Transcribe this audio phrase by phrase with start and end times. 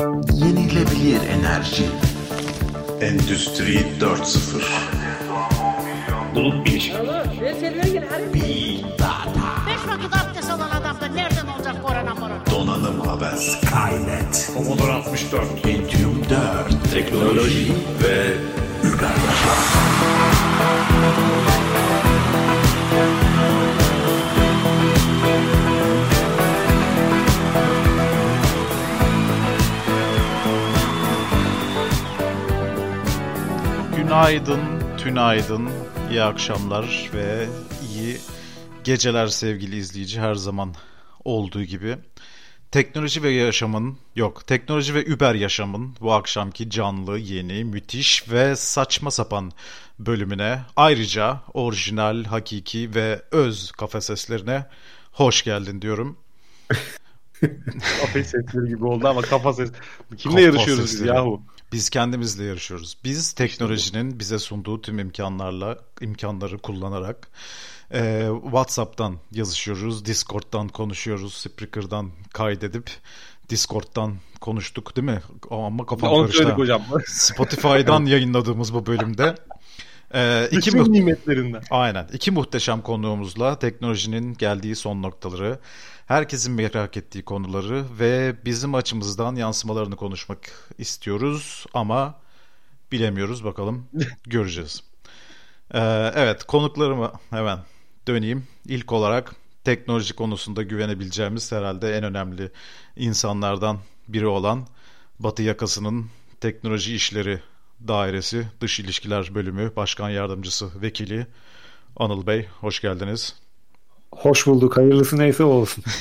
[0.00, 1.84] Yenilebilir enerji.
[3.00, 4.62] Endüstri 4.0
[6.34, 6.96] Bulut bilişim.
[8.34, 9.66] Big Data.
[9.66, 12.46] Beş vakit abdest alan adamda nereden olacak korona morona?
[12.50, 14.50] Donanım haber Skynet.
[14.54, 15.62] Commodore 64.
[15.62, 16.92] Pentium 4.
[16.92, 18.34] Teknoloji ve
[18.88, 19.10] Über
[34.10, 34.60] Günaydın,
[34.98, 35.70] tünaydın,
[36.10, 37.46] iyi akşamlar ve
[37.92, 38.16] iyi
[38.84, 40.74] geceler sevgili izleyici her zaman
[41.24, 41.96] olduğu gibi.
[42.70, 49.10] Teknoloji ve yaşamın, yok teknoloji ve über yaşamın bu akşamki canlı, yeni, müthiş ve saçma
[49.10, 49.52] sapan
[49.98, 54.66] bölümüne ayrıca orijinal, hakiki ve öz kafe seslerine
[55.12, 56.16] hoş geldin diyorum.
[58.00, 59.72] Kafe sesleri gibi oldu ama kafa ses.
[60.16, 61.08] Kimle Kafa yarışıyoruz biz sesleri.
[61.08, 61.42] yahu?
[61.72, 62.96] Biz kendimizle yarışıyoruz.
[63.04, 67.28] Biz teknolojinin bize sunduğu tüm imkanlarla imkanları kullanarak
[67.94, 72.90] e, WhatsApp'tan yazışıyoruz, Discord'dan konuşuyoruz, Spreaker'dan kaydedip
[73.48, 75.22] Discord'dan konuştuk değil mi?
[75.50, 76.50] Ama kafam Onu karıştı.
[76.50, 76.82] hocam.
[77.06, 79.34] Spotify'dan yayınladığımız bu bölümde
[80.14, 81.62] e, iki Bütün nimetlerinden.
[81.70, 82.08] Aynen.
[82.12, 85.58] İki muhteşem konuğumuzla teknolojinin geldiği son noktaları,
[86.10, 92.18] herkesin merak ettiği konuları ve bizim açımızdan yansımalarını konuşmak istiyoruz ama
[92.92, 93.44] bilemiyoruz.
[93.44, 93.86] Bakalım
[94.26, 94.82] göreceğiz.
[95.74, 97.58] Ee, evet konuklarıma hemen
[98.08, 98.46] döneyim.
[98.66, 99.34] İlk olarak
[99.64, 102.50] teknoloji konusunda güvenebileceğimiz herhalde en önemli
[102.96, 103.78] insanlardan
[104.08, 104.66] biri olan
[105.18, 106.06] Batı Yakası'nın
[106.40, 107.40] Teknoloji İşleri
[107.88, 111.26] Dairesi Dış İlişkiler Bölümü Başkan Yardımcısı Vekili
[111.96, 113.39] Anıl Bey hoş geldiniz.
[114.12, 114.76] Hoş bulduk.
[114.76, 115.84] Hayırlısı neyse olsun.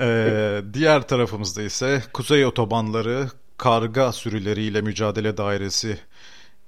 [0.00, 3.28] Ee, diğer tarafımızda ise Kuzey Otobanları
[3.58, 5.98] Karga Sürüleriyle Mücadele Dairesi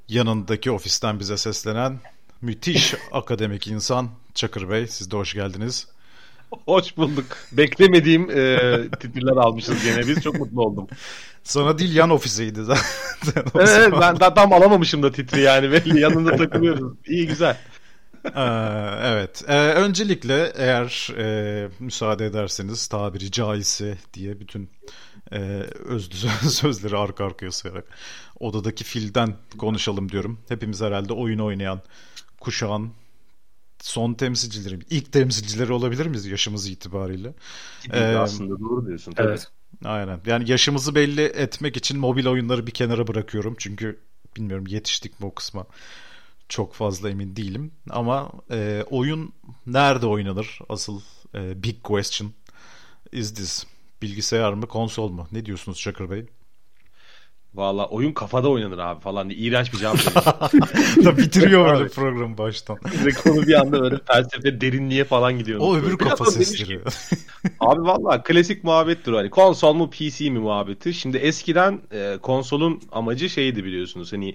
[0.08, 2.00] yanındaki ofisten bize seslenen
[2.40, 4.86] müthiş akademik insan Çakır Bey.
[4.86, 5.88] Siz de hoş geldiniz.
[6.66, 7.26] Hoş bulduk.
[7.52, 8.68] Beklemediğim e,
[9.00, 10.22] titiller almışız gene biz.
[10.22, 10.86] Çok mutlu oldum.
[11.42, 12.84] Sana değil yan ofisiydi zaten.
[13.54, 15.72] Evet, ben daha tam alamamışım da titri yani.
[15.72, 16.92] Belli yanında takılıyoruz.
[17.06, 17.56] İyi güzel.
[18.24, 18.40] Ee,
[19.02, 19.44] evet.
[19.48, 24.70] Ee, öncelikle eğer e, müsaade ederseniz tabiri caizse diye bütün
[25.32, 25.38] e,
[25.84, 27.84] özlü sözleri arka arkaya sayarak
[28.40, 30.40] odadaki filden konuşalım diyorum.
[30.48, 31.80] Hepimiz herhalde oyun oynayan
[32.40, 32.92] kuşağın
[33.80, 37.34] son temsilcileri, ilk temsilcileri olabilir miyiz yaşımız itibariyle?
[37.92, 39.12] Ee, aslında doğru diyorsun.
[39.12, 39.28] Tabii.
[39.28, 39.48] Evet.
[39.84, 40.20] Aynen.
[40.26, 43.56] Yani yaşımızı belli etmek için mobil oyunları bir kenara bırakıyorum.
[43.58, 43.98] Çünkü
[44.36, 45.66] bilmiyorum yetiştik mi o kısma.
[46.54, 47.72] Çok fazla emin değilim.
[47.90, 49.32] Ama e, oyun
[49.66, 50.58] nerede oynanır?
[50.68, 51.00] Asıl
[51.34, 52.32] e, big question
[53.12, 53.66] is this.
[54.02, 55.28] Bilgisayar mı, konsol mu?
[55.32, 56.26] Ne diyorsunuz Çakır Bey?
[57.54, 59.38] Valla oyun kafada oynanır abi falan diye.
[59.38, 60.60] İğrenç bir cevap veriyorsun.
[61.04, 62.78] da bitiriyor böyle programı baştan.
[63.04, 65.60] Ve konu bir anda öyle felsefe derinliğe falan gidiyor.
[65.62, 66.80] O öbür Biraz kafa sesleri.
[67.60, 70.94] Abi valla klasik muhabbettir hani konsol mu PC mi muhabbeti.
[70.94, 74.34] Şimdi eskiden e, konsolun amacı şeydi biliyorsunuz hani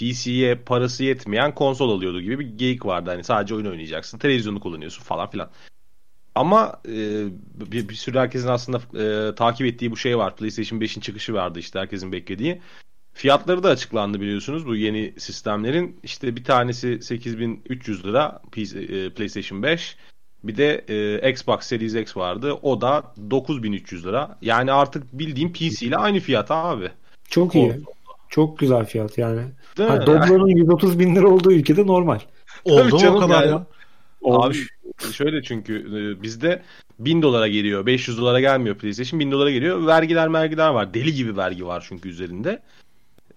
[0.00, 3.10] PC'ye parası yetmeyen konsol alıyordu gibi bir geyik vardı.
[3.10, 5.50] Hani sadece oyun oynayacaksın, televizyonu kullanıyorsun falan filan.
[6.34, 7.24] Ama e,
[7.72, 10.36] bir, bir sürü herkesin aslında e, takip ettiği bu şey var.
[10.36, 12.60] PlayStation 5'in çıkışı vardı işte herkesin beklediği.
[13.12, 16.00] Fiyatları da açıklandı biliyorsunuz bu yeni sistemlerin.
[16.02, 19.96] İşte bir tanesi 8300 lira e, PlayStation 5.
[20.44, 22.52] Bir de e, Xbox Series X vardı.
[22.52, 24.38] O da 9300 lira.
[24.42, 26.90] Yani artık bildiğim PC ile aynı fiyat abi.
[27.28, 27.74] Çok iyi.
[28.30, 29.40] Çok güzel fiyat yani.
[29.78, 29.96] Değil mi?
[29.96, 32.18] Ha, Doblo'nun 130 bin lira olduğu ülkede normal.
[32.64, 33.50] Oldu mu o kadar yani.
[33.50, 33.66] ya?
[34.20, 34.68] Olmuş.
[35.12, 36.62] Şöyle çünkü e, bizde
[36.98, 37.86] 1000 dolara geliyor.
[37.86, 39.20] 500 dolara gelmiyor PlayStation.
[39.20, 39.86] 1000 dolara geliyor.
[39.86, 40.94] Vergiler mergiler var.
[40.94, 42.62] Deli gibi vergi var çünkü üzerinde.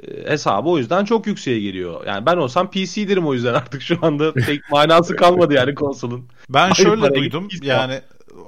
[0.07, 2.07] E, hesabı o yüzden çok yükseğe geliyor.
[2.07, 6.27] Yani ben olsam PC'dirim o yüzden artık şu anda pek manası kalmadı yani konsolun.
[6.49, 8.01] Ben Aynı şöyle duydum yani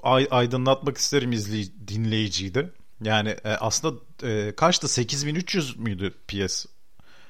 [0.04, 2.70] ay- aydınlatmak isterim izley dinleyiciyi de.
[3.04, 6.66] Yani e, aslında e, kaçtı 8300 müydü PS?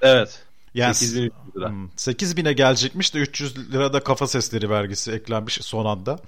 [0.01, 0.43] Evet.
[0.73, 1.69] Yani 8300 lira.
[1.69, 6.19] Hmm, 8000'e gelecekmiş de 300 lirada kafa sesleri vergisi eklenmiş son anda.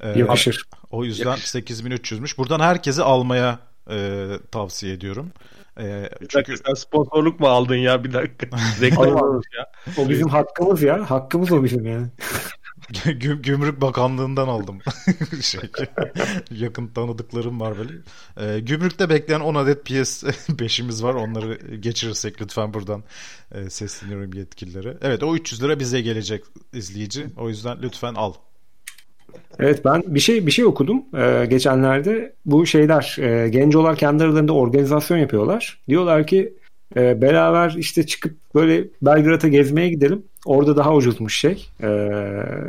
[0.00, 0.64] E, Yakışır.
[0.90, 1.60] O yüzden Yakışır.
[1.60, 2.38] 8300'müş.
[2.38, 3.58] Buradan herkese almaya
[3.90, 5.32] e, tavsiye ediyorum.
[5.78, 8.46] E, Bir çünkü dakika, sen sponsorluk mu aldın ya bir dakika.
[8.80, 9.66] Reklam almış ya.
[10.04, 11.10] O bizim hakkımız ya.
[11.10, 12.06] Hakkımız o bizim yani.
[12.94, 14.78] Güm- Gümrük Bakanlığı'ndan aldım.
[15.42, 15.60] şey,
[16.50, 17.92] yakın tanıdıklarım var böyle.
[18.40, 21.14] Ee, gümrükte bekleyen 10 adet PS 5'imiz var.
[21.14, 23.02] Onları geçirirsek lütfen buradan
[23.54, 24.96] e, sesleniyorum yetkililere.
[25.02, 27.26] Evet o 300 lira bize gelecek izleyici.
[27.36, 28.32] O yüzden lütfen al.
[29.58, 32.34] Evet ben bir şey bir şey okudum e, geçenlerde.
[32.46, 35.78] Bu şeyler e, gencolar kendi aralarında organizasyon yapıyorlar.
[35.88, 36.54] Diyorlar ki
[36.96, 40.24] e, beraber işte çıkıp böyle Belgrad'a gezmeye gidelim.
[40.44, 41.68] Orada daha ucuzmuş şey.
[41.80, 41.86] E,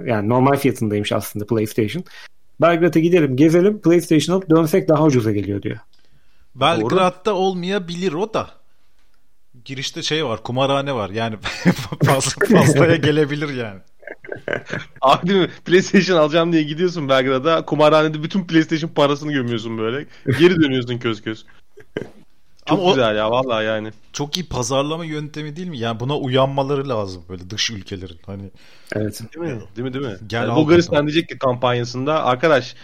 [0.07, 2.03] yani normal fiyatındaymış aslında PlayStation.
[2.61, 5.77] Belgrad'a gidelim, gezelim, PlayStation alıp dönsek daha ucuza geliyor diyor.
[6.55, 8.49] Belgrad'da olmayabilir o da.
[9.65, 11.09] Girişte şey var, kumarhane var.
[11.09, 11.35] Yani
[12.05, 13.79] fazla, fazlaya gelebilir yani.
[15.01, 15.49] Abi değil mi?
[15.65, 17.65] PlayStation alacağım diye gidiyorsun Belgrad'a.
[17.65, 20.05] Kumarhanede bütün PlayStation parasını gömüyorsun böyle.
[20.39, 21.45] Geri dönüyorsun köz köz.
[22.65, 23.91] Çok Ama o- güzel ya vallahi yani.
[24.13, 25.77] Çok iyi pazarlama yöntemi değil mi?
[25.77, 28.17] Yani buna uyanmaları lazım böyle dış ülkelerin.
[28.25, 28.43] Hani
[28.95, 29.21] Evet.
[29.35, 29.61] Değil mi?
[29.75, 30.17] Değil mi değil mi?
[30.27, 32.75] Gel Yani Bulgaristan diyecek ki kampanyasında arkadaş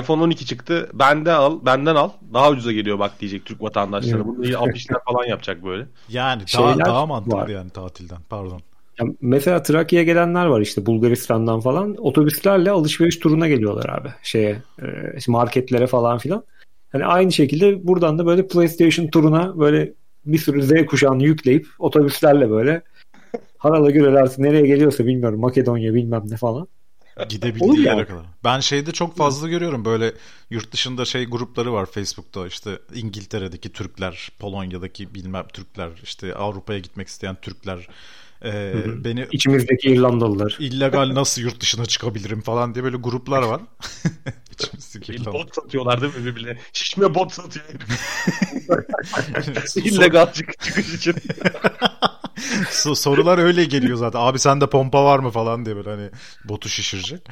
[0.00, 0.90] iPhone 12 çıktı.
[0.94, 2.10] Bende al, benden al.
[2.34, 4.16] Daha ucuza geliyor bak diyecek Türk vatandaşları.
[4.16, 4.26] Evet.
[4.26, 5.86] Bunu iyi afişler falan yapacak böyle.
[6.08, 7.48] yani daha, Şeyler daha mantıklı var.
[7.48, 8.18] yani tatilden.
[8.28, 8.60] Pardon.
[9.00, 11.96] Ya mesela Trakya'ya gelenler var işte Bulgaristan'dan falan.
[11.98, 14.08] Otobüslerle alışveriş turuna geliyorlar abi.
[14.22, 14.86] Şeye e,
[15.28, 16.44] marketlere falan filan.
[16.96, 19.92] Hani aynı şekilde buradan da böyle PlayStation turuna böyle
[20.26, 22.82] bir sürü Z kuşağını yükleyip otobüslerle böyle
[23.58, 26.68] harala gürel artık nereye geliyorsa bilmiyorum Makedonya bilmem ne falan.
[27.16, 27.96] Olur Gidebildiği yani.
[27.96, 28.24] yere kadar.
[28.44, 30.12] Ben şeyde çok fazla görüyorum böyle
[30.50, 37.08] yurt dışında şey grupları var Facebook'ta işte İngiltere'deki Türkler, Polonya'daki bilmem Türkler, işte Avrupa'ya gitmek
[37.08, 37.88] isteyen Türkler
[38.44, 40.56] e, beni İçimizdeki İrlandalılar.
[40.60, 43.60] illegal nasıl yurt dışına çıkabilirim falan diye böyle gruplar var.
[45.08, 45.32] İrlanda.
[45.32, 46.58] bot satıyorlar değil mi birbirine?
[46.72, 47.66] Şişme bot satıyor.
[49.76, 51.14] İllegal çık- çıkış için.
[52.70, 54.18] So- sorular öyle geliyor zaten.
[54.20, 56.10] Abi sende pompa var mı falan diye böyle hani
[56.44, 57.28] botu şişirecek.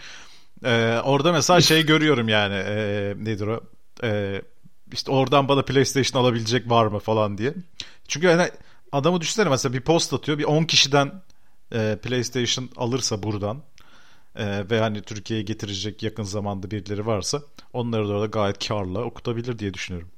[0.65, 3.61] Ee, orada mesela şey görüyorum yani ee, nedir o?
[4.05, 4.43] Ee,
[4.93, 7.55] işte oradan bana PlayStation alabilecek var mı falan diye.
[8.09, 8.51] Çünkü hani
[8.93, 11.23] adamı düşünsene mesela bir post atıyor bir 10 kişiden
[11.75, 13.63] ee, PlayStation alırsa buradan
[14.37, 17.43] ee, ve hani Türkiye'ye getirecek yakın zamanda birileri varsa
[17.73, 20.09] onları da gayet karla okutabilir diye düşünüyorum.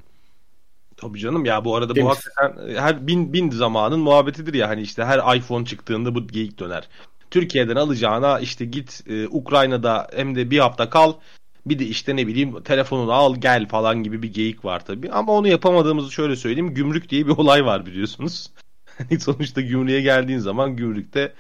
[0.97, 2.11] Tabii canım ya bu arada bu Temiz.
[2.11, 6.59] hakikaten e, her bin bin zamanın muhabbetidir ya hani işte her iPhone çıktığında bu geyik
[6.59, 6.89] döner.
[7.31, 11.13] Türkiye'den alacağına işte git e, Ukrayna'da hem de bir hafta kal
[11.67, 15.11] bir de işte ne bileyim telefonunu al gel falan gibi bir geyik var tabii.
[15.11, 18.51] Ama onu yapamadığımızı şöyle söyleyeyim gümrük diye bir olay var biliyorsunuz.
[18.99, 21.33] Hani Sonuçta gümrüğe geldiğin zaman gümrükte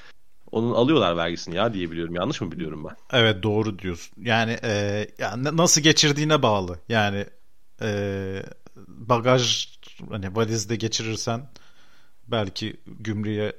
[0.56, 2.14] onun alıyorlar vergisini ya diye biliyorum.
[2.14, 3.18] Yanlış mı biliyorum ben?
[3.18, 4.16] Evet doğru diyorsun.
[4.24, 6.78] Yani e, ya na- nasıl geçirdiğine bağlı.
[6.88, 7.26] Yani
[7.82, 8.42] e,
[8.88, 9.68] bagaj
[10.10, 11.40] hani valizde geçirirsen
[12.28, 13.52] belki gümrüğe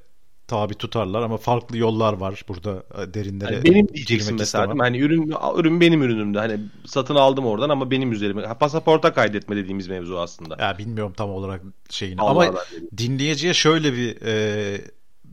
[0.48, 4.80] tabi tutarlar ama farklı yollar var burada e, derinlere Hani benim diyeceksin mesela istemem.
[4.80, 6.40] Hani ürün ürün benim ürünümde.
[6.40, 8.54] Hani satın aldım oradan ama benim üzerime.
[8.60, 10.64] Pasaporta kaydetme dediğimiz mevzu aslında.
[10.64, 12.66] Ya bilmiyorum tam olarak şeyini Allah ama Allah
[12.98, 14.82] dinleyiciye şöyle bir e,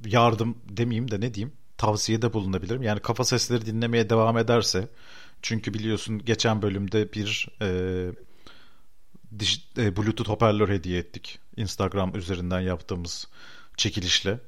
[0.06, 2.82] yardım demeyeyim de ne diyeyim tavsiyede bulunabilirim.
[2.82, 4.88] Yani kafa sesleri dinlemeye devam ederse
[5.42, 7.68] çünkü biliyorsun geçen bölümde bir e,
[9.38, 11.38] diş- e, Bluetooth hoparlör hediye ettik.
[11.56, 13.28] Instagram üzerinden yaptığımız
[13.76, 14.38] çekilişle.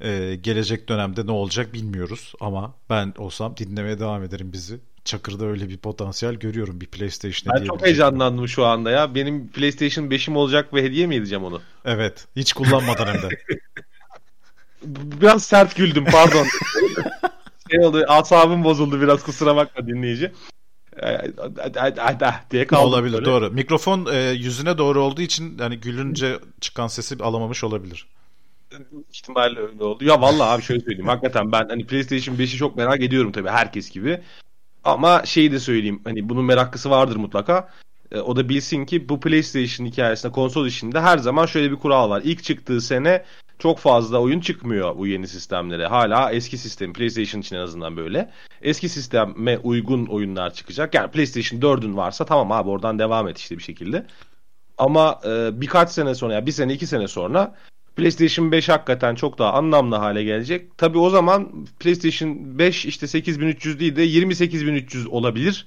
[0.00, 4.80] E, gelecek dönemde ne olacak bilmiyoruz ama ben olsam dinlemeye devam ederim bizi.
[5.04, 9.14] Çakır'da öyle bir potansiyel görüyorum bir PlayStation Ben çok heyecanlandım şu anda ya.
[9.14, 11.62] Benim PlayStation 5'im olacak ve hediye mi edeceğim onu?
[11.84, 12.26] Evet.
[12.36, 13.28] Hiç kullanmadan hem de.
[14.82, 16.46] Biraz sert güldüm pardon.
[17.70, 20.32] şey oldu asabım bozuldu biraz kusura bakma dinleyici.
[22.50, 22.84] Diye kaldım.
[22.84, 23.24] olabilir böyle.
[23.24, 23.50] doğru.
[23.50, 28.06] Mikrofon e, yüzüne doğru olduğu için hani gülünce çıkan sesi alamamış olabilir.
[29.12, 30.04] ihtimalle öyle oldu.
[30.04, 31.08] Ya vallahi abi şöyle söyleyeyim.
[31.08, 34.20] Hakikaten ben hani PlayStation 5'i çok merak ediyorum tabii herkes gibi.
[34.84, 36.00] Ama şeyi de söyleyeyim.
[36.04, 37.68] Hani bunun meraklısı vardır mutlaka.
[38.12, 42.10] E, o da bilsin ki bu PlayStation hikayesinde konsol işinde her zaman şöyle bir kural
[42.10, 42.22] var.
[42.24, 43.24] İlk çıktığı sene
[43.58, 45.86] çok fazla oyun çıkmıyor bu yeni sistemlere.
[45.86, 48.30] Hala eski sistem PlayStation için en azından böyle.
[48.62, 50.94] Eski sisteme uygun oyunlar çıkacak.
[50.94, 54.06] Yani PlayStation 4'ün varsa tamam abi oradan devam et işte bir şekilde.
[54.78, 57.54] Ama e, birkaç sene sonra yani bir sene iki sene sonra
[57.96, 60.78] PlayStation 5 hakikaten çok daha anlamlı hale gelecek.
[60.78, 65.66] Tabii o zaman PlayStation 5 işte 8300 değil de 28300 olabilir.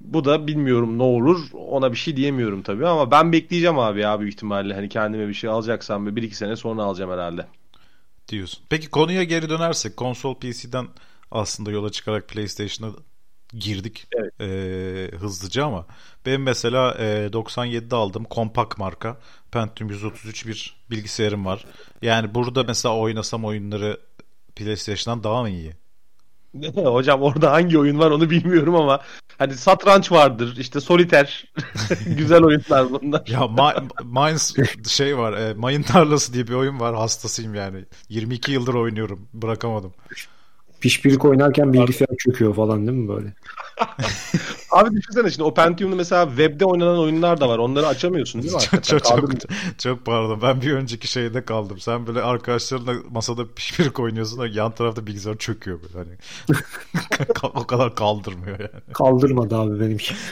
[0.00, 1.48] Bu da bilmiyorum ne olur.
[1.52, 4.74] Ona bir şey diyemiyorum tabii ama ben bekleyeceğim abi ya büyük ihtimalle.
[4.74, 7.46] Hani kendime bir şey alacaksam bir iki sene sonra alacağım herhalde.
[8.28, 8.64] diyorsun.
[8.70, 10.88] Peki konuya geri dönersek konsol PC'den
[11.30, 12.92] aslında yola çıkarak PlayStation'a
[13.52, 14.32] girdik Evet.
[14.40, 15.86] ee, hızlıca ama
[16.26, 19.20] benim mesela e, 97'de aldığım kompakt marka
[19.52, 21.66] Pentium 133 bir bilgisayarım var.
[22.02, 24.00] Yani burada mesela oynasam oyunları
[24.56, 25.74] PlayStation'dan daha mı iyi?
[26.74, 29.00] Hocam orada hangi oyun var onu bilmiyorum ama
[29.38, 31.52] hani satranç vardır işte soliter
[32.06, 33.22] güzel oyunlar bunlar.
[33.26, 34.54] Ya Ma- Mines
[34.88, 36.94] şey var, e, Mayın Tarlası diye bir oyun var.
[36.96, 37.84] Hastasıyım yani.
[38.08, 39.28] 22 yıldır oynuyorum.
[39.34, 39.92] Bırakamadım.
[40.80, 43.34] Pişpirik oynarken bilgisayar çöküyor falan değil mi böyle?
[44.70, 47.58] Abi düşünsene şimdi o Pentium'da mesela webde oynanan oyunlar da var.
[47.58, 48.60] Onları açamıyorsun değil mi?
[48.60, 49.30] çok, çok, çok,
[49.78, 50.42] çok pardon.
[50.42, 51.80] Ben bir önceki şeyde kaldım.
[51.80, 56.18] Sen böyle arkadaşlarınla masada pişpirik oynuyorsun da yan tarafta bilgisayar çöküyor böyle hani.
[57.54, 58.92] o kadar kaldırmıyor yani.
[58.92, 60.14] Kaldırmadı abi benimki.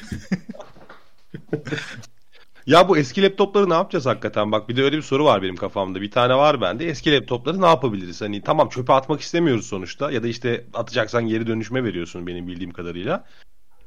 [2.67, 4.53] Ya bu eski laptopları ne yapacağız hakikaten?
[4.53, 6.01] Bak bir de öyle bir soru var benim kafamda.
[6.01, 6.87] Bir tane var bende.
[6.87, 8.21] Eski laptopları ne yapabiliriz?
[8.21, 10.11] Hani tamam çöpe atmak istemiyoruz sonuçta.
[10.11, 13.25] Ya da işte atacaksan geri dönüşme veriyorsun benim bildiğim kadarıyla.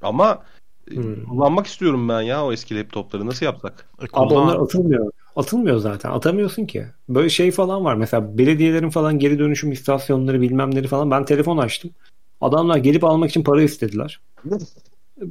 [0.01, 0.43] Ama
[0.91, 1.25] e, Hmm.
[1.25, 3.25] kullanmak istiyorum ben ya o eski laptopları.
[3.25, 3.85] Nasıl yapsak?
[4.01, 5.11] E, Abi kullan- onlar atılmıyor.
[5.35, 6.09] Atılmıyor zaten.
[6.11, 6.85] Atamıyorsun ki.
[7.09, 7.95] Böyle şey falan var.
[7.95, 11.11] Mesela belediyelerin falan geri dönüşüm istasyonları bilmemleri falan.
[11.11, 11.91] Ben telefon açtım.
[12.41, 14.19] Adamlar gelip almak için para istediler.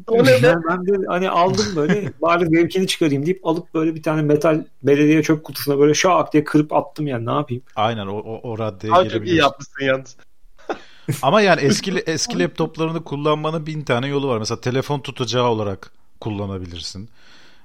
[0.06, 0.38] O ne be?
[0.42, 4.64] ben, ben de hani aldım böyle bari zevkini çıkarayım deyip alıp böyle bir tane metal
[4.82, 7.62] belediye çöp kutusuna böyle şak diye kırıp attım yani ne yapayım.
[7.76, 10.16] Aynen o, o, o raddeye Abi çok iyi yapmışsın yalnız.
[11.22, 14.38] Ama yani eski eski laptoplarını kullanmanın bin tane yolu var.
[14.38, 17.08] Mesela telefon tutacağı olarak kullanabilirsin.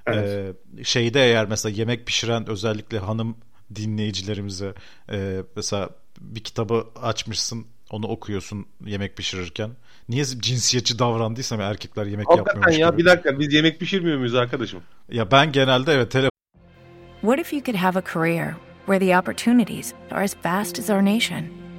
[0.07, 0.55] Evet.
[0.79, 3.37] Ee, şeyde eğer mesela yemek pişiren özellikle hanım
[3.75, 4.73] dinleyicilerimize
[5.11, 9.71] e, mesela bir kitabı açmışsın onu okuyorsun yemek pişirirken.
[10.09, 12.97] Niye cinsiyetçi davrandıysam erkekler yemek Hakikaten yapmıyormuş ya gibi.
[12.97, 14.81] bir dakika biz yemek pişirmiyor muyuz arkadaşım?
[15.11, 16.29] Ya ben genelde evet telefon
[17.21, 21.05] What if you could have a career where the opportunities are as vast as our
[21.05, 21.62] nation,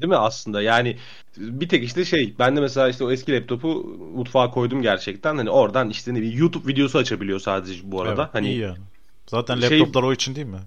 [0.00, 0.62] Değil mi aslında?
[0.62, 0.96] Yani
[1.36, 3.84] bir tek işte şey ben de mesela işte o eski laptopu
[4.14, 5.36] mutfağa koydum gerçekten.
[5.36, 8.22] Hani oradan işte ne bileyim YouTube videosu açabiliyor sadece bu arada.
[8.22, 8.78] Evet, hani iyi yani.
[9.26, 10.60] Zaten şey- laptoplar o için değil mi?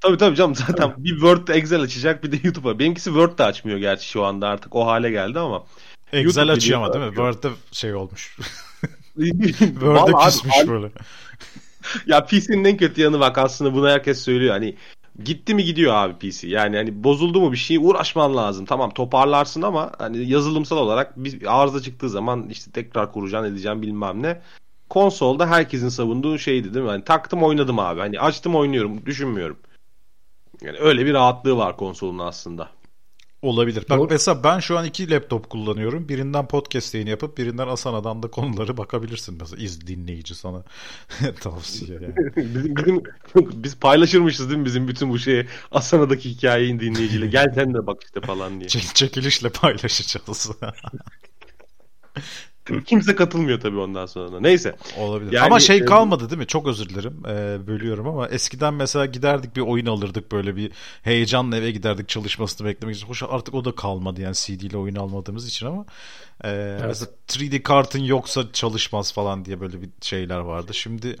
[0.00, 2.78] tabii tabii canım zaten bir Word Excel açacak bir de YouTube'a.
[2.78, 5.64] Benimkisi Word de açmıyor gerçi şu anda artık o hale geldi ama.
[6.12, 7.10] Excel YouTube açıyor ama değil mi?
[7.10, 8.36] Word'de şey olmuş.
[9.18, 10.90] Abi, küsmüş abi- böyle.
[12.06, 14.52] Ya PC'nin en kötü yanı bak aslında bunu herkes söylüyor.
[14.52, 14.76] Hani
[15.24, 16.48] gitti mi gidiyor abi PC.
[16.48, 18.64] Yani hani bozuldu mu bir şey uğraşman lazım.
[18.66, 24.22] Tamam toparlarsın ama hani yazılımsal olarak bir arıza çıktığı zaman işte tekrar kuracaksın edeceğim bilmem
[24.22, 24.40] ne.
[24.90, 26.90] Konsolda herkesin savunduğu şeydi değil mi?
[26.90, 28.00] Hani taktım oynadım abi.
[28.00, 29.58] Hani açtım oynuyorum düşünmüyorum.
[30.62, 32.68] Yani öyle bir rahatlığı var konsolun aslında.
[33.46, 33.84] Olabilir.
[33.90, 34.08] Bak Doğru.
[34.10, 36.08] mesela ben şu an iki laptop kullanıyorum.
[36.08, 39.36] Birinden podcast yayını yapıp birinden Asana'dan da konuları bakabilirsin.
[39.40, 40.64] Mesela iz dinleyici sana
[41.40, 42.14] tavsiye yani.
[42.36, 43.02] bizim, bizim,
[43.34, 47.26] biz paylaşırmışız değil mi bizim bütün bu şeyi Asana'daki hikayeyi dinleyiciyle.
[47.26, 48.68] Gel sen de bak işte falan diye.
[48.68, 50.50] Çek- çekilişle paylaşacağız.
[52.86, 54.32] Kimse katılmıyor tabii ondan sonra.
[54.32, 54.40] da.
[54.40, 54.76] Neyse.
[54.98, 55.32] Olabilir.
[55.32, 56.46] Yani, ama şey e, kalmadı değil mi?
[56.46, 57.22] Çok özür dilerim.
[57.28, 62.66] Ee, bölüyorum ama eskiden mesela giderdik bir oyun alırdık böyle bir heyecanla eve giderdik çalışmasını
[62.66, 63.06] beklemek için.
[63.06, 65.84] Hoş artık o da kalmadı yani CD ile oyun almadığımız için ama
[66.44, 70.74] e, mesela 3D kartın yoksa çalışmaz falan diye böyle bir şeyler vardı.
[70.74, 71.16] Şimdi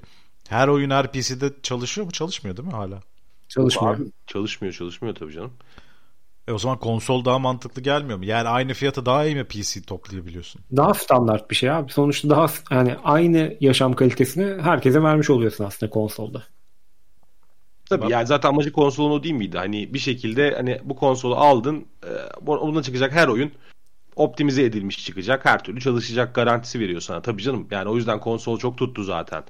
[0.48, 2.12] her oyun her PC'de çalışıyor mu?
[2.12, 3.00] Çalışmıyor değil mi hala?
[3.48, 3.96] Çalışmıyor.
[3.96, 5.52] Abi, çalışmıyor çalışmıyor tabii canım.
[6.48, 8.24] E o zaman konsol daha mantıklı gelmiyor mu?
[8.24, 10.60] Yani aynı fiyata daha iyi mi PC toplayabiliyorsun?
[10.76, 11.92] Daha standart bir şey abi.
[11.92, 16.42] Sonuçta daha yani aynı yaşam kalitesini herkese vermiş oluyorsun aslında konsolda.
[17.88, 19.58] Tabii Bak- yani zaten amacı konsolun o değil miydi?
[19.58, 22.10] Hani bir şekilde hani bu konsolu aldın, e,
[22.46, 23.52] bu- bundan çıkacak her oyun
[24.16, 25.44] optimize edilmiş çıkacak.
[25.44, 27.22] Her türlü çalışacak garantisi veriyor sana.
[27.22, 27.68] Tabii canım.
[27.70, 29.44] Yani o yüzden konsol çok tuttu zaten.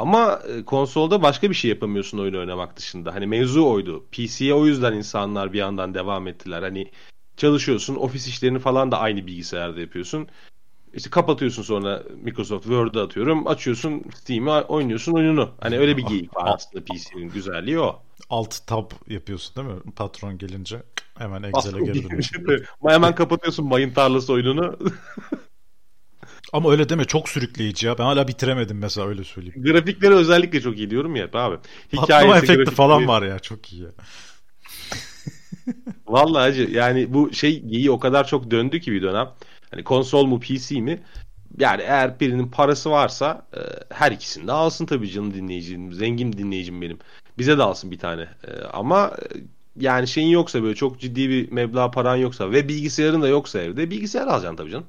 [0.00, 3.14] Ama e, konsolda başka bir şey yapamıyorsun oyun oynamak dışında.
[3.14, 4.04] Hani mevzu oydu.
[4.12, 6.62] PC'ye o yüzden insanlar bir yandan devam ettiler.
[6.62, 6.90] Hani
[7.36, 10.28] çalışıyorsun, ofis işlerini falan da aynı bilgisayarda yapıyorsun.
[10.94, 13.46] İşte kapatıyorsun sonra Microsoft Word'ı atıyorum.
[13.46, 15.50] Açıyorsun Steam'i oynuyorsun oyununu.
[15.60, 18.02] Hani öyle bir geyik var aslında PC'nin güzelliği o.
[18.30, 19.92] Alt tab yapıyorsun değil mi?
[19.96, 20.82] Patron gelince
[21.18, 22.64] hemen Excel'e geri dönüyorsun.
[22.86, 24.78] hemen kapatıyorsun mayın tarlası oyununu.
[26.52, 27.98] Ama öyle deme çok sürükleyici ya.
[27.98, 29.62] Ben hala bitiremedim mesela öyle söyleyeyim.
[29.62, 31.56] Grafikleri özellikle çok iyi diyorum ya abi.
[31.96, 32.76] Patlama efekti grafikleri...
[32.76, 33.88] falan var ya çok iyi ya.
[36.06, 39.28] Vallahi acı yani bu şey iyi o kadar çok döndü ki bir dönem.
[39.70, 41.00] Hani konsol mu PC mi?
[41.58, 43.60] Yani eğer birinin parası varsa e,
[43.94, 45.92] her ikisini de alsın tabii canım dinleyicim.
[45.92, 46.98] Zengin dinleyicim benim.
[47.38, 48.22] Bize de alsın bir tane.
[48.22, 49.38] E, ama e,
[49.76, 53.90] yani şeyin yoksa böyle çok ciddi bir meblağ paran yoksa ve bilgisayarın da yoksa evde
[53.90, 54.86] bilgisayar alacaksın tabii canım.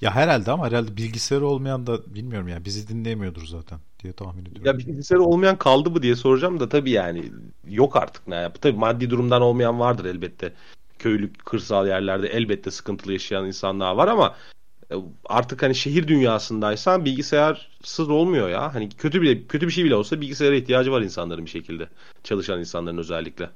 [0.00, 4.66] Ya herhalde ama herhalde bilgisayarı olmayan da bilmiyorum ya bizi dinleyemiyordur zaten diye tahmin ediyorum.
[4.66, 7.32] Ya bilgisayarı olmayan kaldı mı diye soracağım da tabii yani
[7.68, 8.62] yok artık ne yap.
[8.62, 10.52] Tabii maddi durumdan olmayan vardır elbette.
[10.98, 14.36] Köylük, kırsal yerlerde elbette sıkıntılı yaşayan insanlar var ama
[14.92, 18.74] e, artık hani şehir dünyasındaysan bilgisayarsız olmuyor ya.
[18.74, 21.88] Hani kötü bile kötü bir şey bile olsa bilgisayara ihtiyacı var insanların bir şekilde.
[22.24, 23.50] Çalışan insanların özellikle.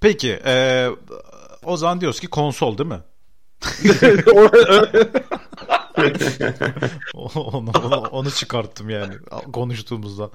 [0.00, 0.86] Peki, e,
[1.64, 3.00] o zaman diyoruz ki konsol değil mi?
[7.14, 9.14] onu, onu, onu çıkarttım yani
[9.52, 10.30] konuştuğumuzda.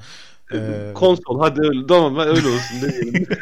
[0.54, 0.92] Ee...
[0.94, 3.28] Konsol hadi öyle tamam ben öyle olsun demeyelim.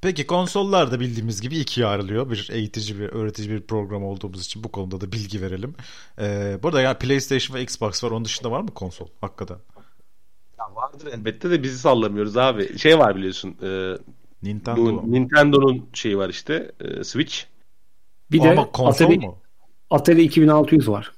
[0.00, 2.30] Peki konsollar da bildiğimiz gibi ikiye ayrılıyor.
[2.30, 5.74] Bir eğitici bir öğretici bir program olduğumuz için bu konuda da bilgi verelim.
[6.20, 8.10] Ee, burada yani PlayStation ve Xbox var.
[8.10, 9.56] Onun dışında var mı konsol hakikaten?
[10.58, 12.78] Ya vardır elbette de bizi sallamıyoruz abi.
[12.78, 13.56] Şey var biliyorsun.
[13.62, 13.94] E,
[14.42, 15.02] Nintendo.
[15.06, 16.72] Nintendo'nun şeyi var işte.
[16.80, 17.36] E, Switch.
[18.30, 19.38] Bir de Ama konsol Atari, mu?
[19.90, 21.12] Atari 2600 var.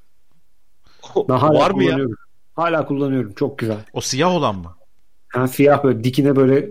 [1.28, 1.98] Ben hala var mı ya?
[2.56, 3.32] Hala kullanıyorum.
[3.32, 3.78] Çok güzel.
[3.92, 4.76] O siyah olan mı?
[5.36, 6.70] Yani siyah böyle dikine böyle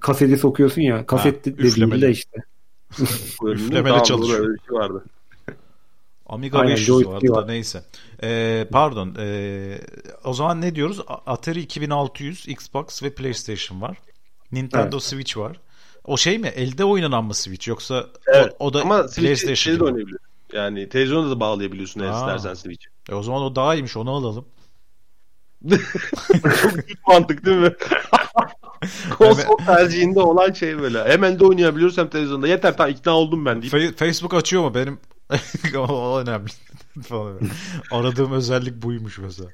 [0.00, 1.06] kaseti sokuyorsun ya.
[1.06, 2.38] Kaset ha, dediğinde de işte.
[3.42, 4.56] üflemeli çalışıyor.
[4.68, 5.04] Şey vardı.
[6.26, 7.42] Amiga Aynen, 500 vardı var.
[7.42, 7.82] da neyse.
[8.22, 9.14] Ee, pardon.
[9.18, 9.78] Ee,
[10.24, 11.00] o zaman ne diyoruz?
[11.26, 13.98] Atari 2600, Xbox ve PlayStation var.
[14.52, 15.02] Nintendo evet.
[15.02, 15.60] Switch var.
[16.08, 16.48] O şey mi?
[16.48, 20.20] Elde oynanan mı Switch yoksa evet, o, o da ama PlayStation de oynayabiliyor.
[20.52, 22.86] Yani televizyona da bağlayabiliyorsun eğer istersen Switch.
[23.10, 24.44] E o zaman o daha iyiymiş onu alalım.
[26.62, 27.72] Çok mantık değil mi?
[29.18, 31.04] Konsol tercihinde olan şey böyle.
[31.04, 32.48] Hem elde oynayabiliyoruz hem televizyonda.
[32.48, 33.98] Yeter tamam ikna oldum ben deyip.
[33.98, 34.74] Facebook açıyor mu?
[34.74, 34.98] Benim
[35.76, 36.50] o önemli.
[37.90, 39.48] Aradığım özellik buymuş mesela.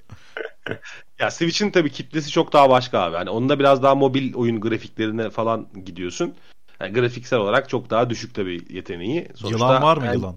[1.18, 3.16] Ya Switch'in tabii kitlesi çok daha başka abi.
[3.16, 6.35] Hani onda biraz daha mobil oyun grafiklerine falan gidiyorsun.
[6.81, 9.29] Yani grafiksel olarak çok daha düşük tabii yeteneği.
[9.35, 10.37] Sonuçta, yılan var mı yani, yılan?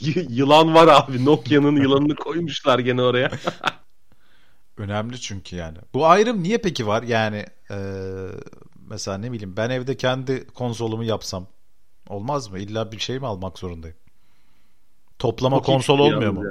[0.28, 1.24] yılan var abi.
[1.24, 3.30] Nokia'nın yılanını koymuşlar gene oraya.
[4.76, 5.78] Önemli çünkü yani.
[5.94, 7.02] Bu ayrım niye peki var?
[7.02, 7.76] Yani e,
[8.90, 11.46] mesela ne bileyim ben evde kendi konsolumu yapsam
[12.08, 12.58] olmaz mı?
[12.58, 13.96] İlla bir şey mi almak zorundayım?
[15.18, 16.44] Toplama Çok konsol olmuyor mu?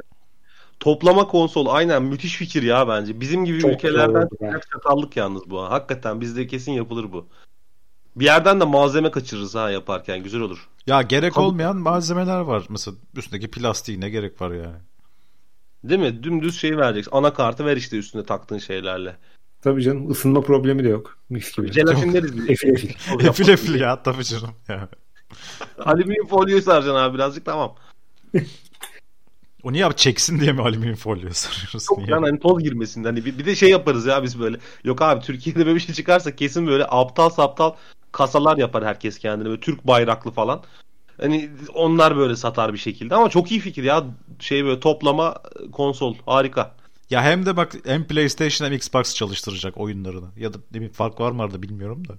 [0.79, 3.19] Toplama konsol aynen müthiş fikir ya bence.
[3.19, 4.29] Bizim gibi Çok ülkelerden
[4.73, 5.61] çakallık yalnız bu.
[5.61, 7.27] Hakikaten bizde kesin yapılır bu.
[8.15, 10.69] Bir yerden de malzeme kaçırırız ha yaparken güzel olur.
[10.87, 11.45] Ya gerek Tabii.
[11.45, 12.65] olmayan malzemeler var.
[12.69, 14.77] Mesela üstündeki plastiğine gerek var yani.
[15.83, 16.23] Değil mi?
[16.23, 17.11] Dümdüz şey vereceksin.
[17.11, 19.15] Anakartı ver işte üstüne taktığın şeylerle.
[19.61, 21.17] Tabii canım ısınma problemi de yok.
[21.29, 21.71] Mis gibi.
[21.71, 22.49] Jelatinleriz biz.
[22.49, 22.89] efil efil.
[23.25, 24.55] efil efil ya tabii canım.
[24.67, 24.89] Ya.
[25.79, 27.75] Alüminyum folyoyu saracaksın abi birazcık tamam.
[29.65, 31.87] O niye abi çeksin diye mi alüminyum folyo sarıyoruz?
[31.89, 33.03] Yok lan hani toz girmesin.
[33.03, 34.57] Hani bir, bir de şey yaparız ya biz böyle.
[34.83, 37.71] Yok abi Türkiye'de böyle bir şey çıkarsa kesin böyle aptal saptal
[38.11, 39.49] kasalar yapar herkes kendine.
[39.49, 40.63] Böyle Türk bayraklı falan.
[41.21, 44.03] Hani onlar böyle satar bir şekilde ama çok iyi fikir ya.
[44.39, 45.35] Şey böyle toplama
[45.71, 46.75] konsol harika.
[47.09, 50.27] Ya hem de bak hem PlayStation hem Xbox çalıştıracak oyunlarını.
[50.37, 52.13] Ya da ne bir fark var mı arada bilmiyorum da.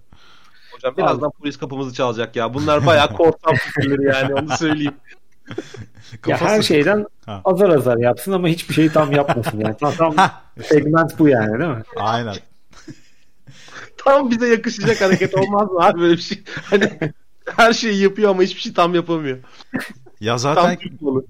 [0.72, 2.54] Hocam birazdan polis kapımızı çalacak ya.
[2.54, 4.94] Bunlar bayağı korsan fikirleri yani onu söyleyeyim.
[6.26, 7.40] ya her şeyden ha.
[7.44, 9.76] azar azar yapsın ama hiçbir şeyi tam yapmasın yani.
[9.80, 10.14] Tam, tam
[10.64, 11.82] segment bu yani değil mi?
[11.96, 12.36] Aynen.
[14.04, 16.42] tam bize yakışacak hareket olmaz mı abi böyle bir şey?
[16.64, 16.98] Hani
[17.56, 19.38] her şeyi yapıyor ama hiçbir şey tam yapamıyor.
[20.20, 20.78] Ya zaten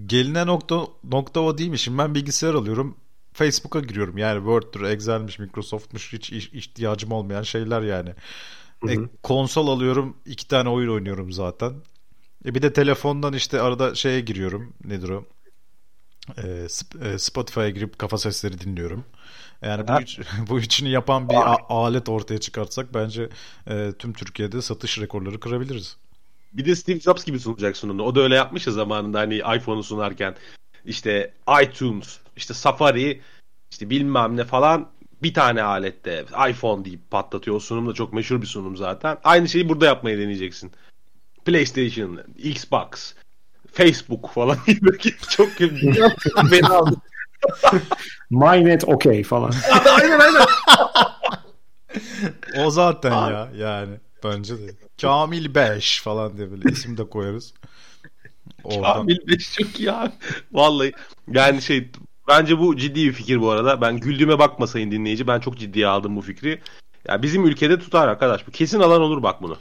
[0.06, 1.78] geline nokta nokta o değil mi?
[1.78, 2.96] Şimdi ben bilgisayar alıyorum.
[3.32, 4.18] Facebook'a giriyorum.
[4.18, 8.10] Yani Word'dur, Excel'miş, Microsoft'muş hiç ihtiyacım olmayan şeyler yani.
[8.84, 8.92] Hı hı.
[8.92, 10.16] E, konsol alıyorum.
[10.26, 11.72] iki tane oyun oynuyorum zaten.
[12.46, 14.72] E bir de telefondan işte arada şeye giriyorum.
[14.84, 15.24] Nedir o?
[16.36, 16.66] E,
[17.02, 19.04] e Spotify'a girip kafa sesleri dinliyorum.
[19.62, 21.36] Yani bu, üç, bu üçünü yapan bir
[21.68, 23.28] alet ortaya çıkartsak bence
[23.66, 25.96] e, tüm Türkiye'de satış rekorları kırabiliriz.
[26.52, 28.02] Bir de Steve Jobs gibi sunacaksın onu.
[28.02, 30.34] O da öyle yapmış ya zamanında hani iPhone'u sunarken.
[30.84, 33.20] İşte iTunes, işte Safari,
[33.70, 34.88] işte bilmem ne falan
[35.22, 37.56] bir tane alette iPhone deyip patlatıyor.
[37.56, 39.18] O sunum da çok meşhur bir sunum zaten.
[39.24, 40.72] Aynı şeyi burada yapmayı deneyeceksin.
[41.46, 43.14] PlayStation, Xbox,
[43.72, 44.98] Facebook falan gibi
[45.30, 45.92] çok kötü.
[46.50, 46.96] Beni aldı.
[48.30, 49.52] MyNet okey falan.
[50.00, 50.46] aynen aynen.
[52.58, 54.70] O zaten ya yani bence de.
[55.00, 57.54] Kamil 5 falan diye böyle isim de koyarız.
[58.64, 58.92] Oradan.
[58.92, 60.12] Kamil Beş çok iyi abi.
[60.52, 60.92] Vallahi
[61.32, 61.90] yani şey
[62.28, 63.80] bence bu ciddi bir fikir bu arada.
[63.80, 65.26] Ben güldüğüme bakmasayın dinleyici.
[65.26, 66.60] Ben çok ciddiye aldım bu fikri.
[67.08, 68.46] Ya bizim ülkede tutar arkadaş.
[68.46, 69.56] Bu kesin alan olur bak bunu.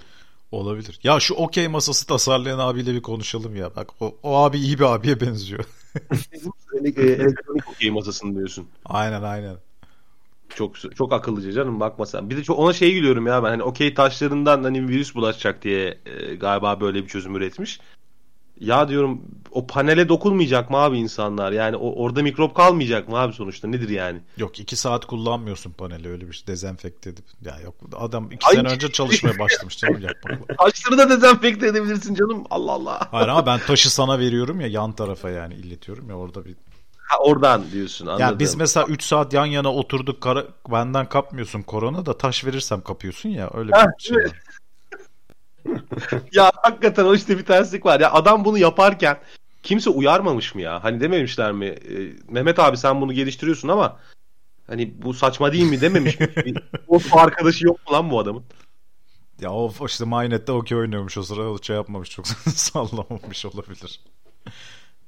[0.55, 0.99] Olabilir.
[1.03, 3.75] Ya şu okey masası tasarlayan abiyle bir konuşalım ya.
[3.75, 5.65] Bak o, o abi iyi bir abiye benziyor.
[6.83, 8.67] E, Elektronik okey masasını diyorsun.
[8.85, 9.57] aynen aynen.
[10.49, 12.29] Çok çok akıllıca canım bakma sen.
[12.29, 15.97] Bir de çok ona şey gülüyorum ya ben hani okey taşlarından hani virüs bulaşacak diye
[16.05, 17.79] e, galiba böyle bir çözüm üretmiş.
[18.59, 21.51] Ya diyorum o panele dokunmayacak mı abi insanlar?
[21.51, 23.67] Yani o, orada mikrop kalmayacak mı abi sonuçta?
[23.67, 24.19] Nedir yani?
[24.37, 27.25] Yok iki saat kullanmıyorsun paneli öyle bir şey dezenfekte edip.
[27.41, 30.55] Ya yok adam iki Ay- sene önce çalışmaya başlamış canım yapmakla.
[30.65, 32.43] Taşları da dezenfekte edebilirsin canım.
[32.49, 33.07] Allah Allah.
[33.11, 36.55] Hayır ama ben taşı sana veriyorum ya yan tarafa yani illetiyorum ya orada bir.
[36.97, 38.21] Ha, oradan diyorsun anladım.
[38.21, 42.81] Yani biz mesela 3 saat yan yana oturduk kara, benden kapmıyorsun korona da taş verirsem
[42.81, 44.33] kapıyorsun ya öyle bir Ha, şey evet.
[46.31, 47.99] Ya hakikaten o işte bir terslik var.
[47.99, 49.17] Ya adam bunu yaparken
[49.63, 50.83] kimse uyarmamış mı ya?
[50.83, 51.65] Hani dememişler mi?
[51.65, 53.99] e, Mehmet abi sen bunu geliştiriyorsun ama
[54.67, 56.29] hani bu saçma değil mi dememiş mi?
[56.87, 58.43] O arkadaşı yok mu lan bu adamın?
[59.41, 63.99] Ya o işte Mynet'te okey oynuyormuş o sıra şey yapmamış çok sallamamış olabilir.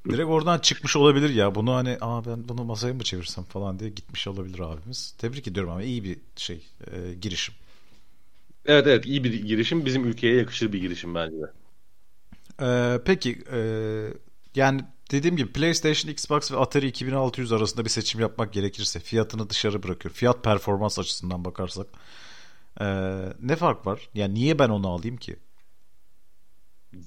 [0.10, 1.56] Direkt oradan çıkmış olabilir ya.
[1.56, 5.15] Bunu hani aa ben bunu masaya mı çevirsem falan diye gitmiş olabilir abimiz.
[5.17, 7.56] Tebrik ediyorum ama iyi bir şey e, girişim.
[8.68, 9.86] Evet evet iyi bir girişim.
[9.86, 11.52] Bizim ülkeye yakışır bir girişim bence de.
[12.62, 13.60] Ee, peki e,
[14.56, 19.84] yani dediğim gibi PlayStation, Xbox ve Atari 2600 arasında bir seçim yapmak gerekirse fiyatını dışarı
[19.84, 20.16] bırakıyor.
[20.16, 21.88] Fiyat performans açısından bakarsak
[22.82, 22.86] e,
[23.42, 24.10] ne fark var?
[24.14, 25.36] Yani niye ben onu alayım ki?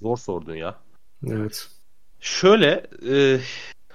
[0.01, 0.79] Zor sordun ya.
[1.27, 1.69] Evet.
[2.21, 3.41] Şöyle e,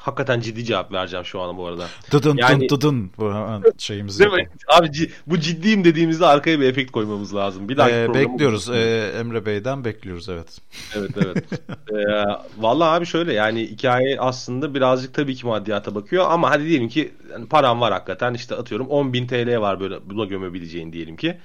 [0.05, 1.87] hakikaten ciddi cevap vereceğim şu an bu arada.
[2.11, 4.49] Dıdın Yani- dın dıdın bu hemen şeyimizi Değil mi?
[4.67, 4.89] Abi
[5.27, 7.69] bu ciddiyim dediğimizde arkaya bir efekt koymamız lazım.
[7.69, 8.69] Bir daha Ee, bekliyoruz.
[8.69, 10.61] Ee, Emre Bey'den bekliyoruz evet.
[10.95, 11.37] Evet evet.
[11.91, 12.25] ee,
[12.57, 17.11] vallahi abi şöyle yani hikaye aslında birazcık tabii ki maddiyata bakıyor ama hadi diyelim ki
[17.31, 21.37] yani param var hakikaten işte atıyorum 10.000 TL var böyle buna gömebileceğin diyelim ki.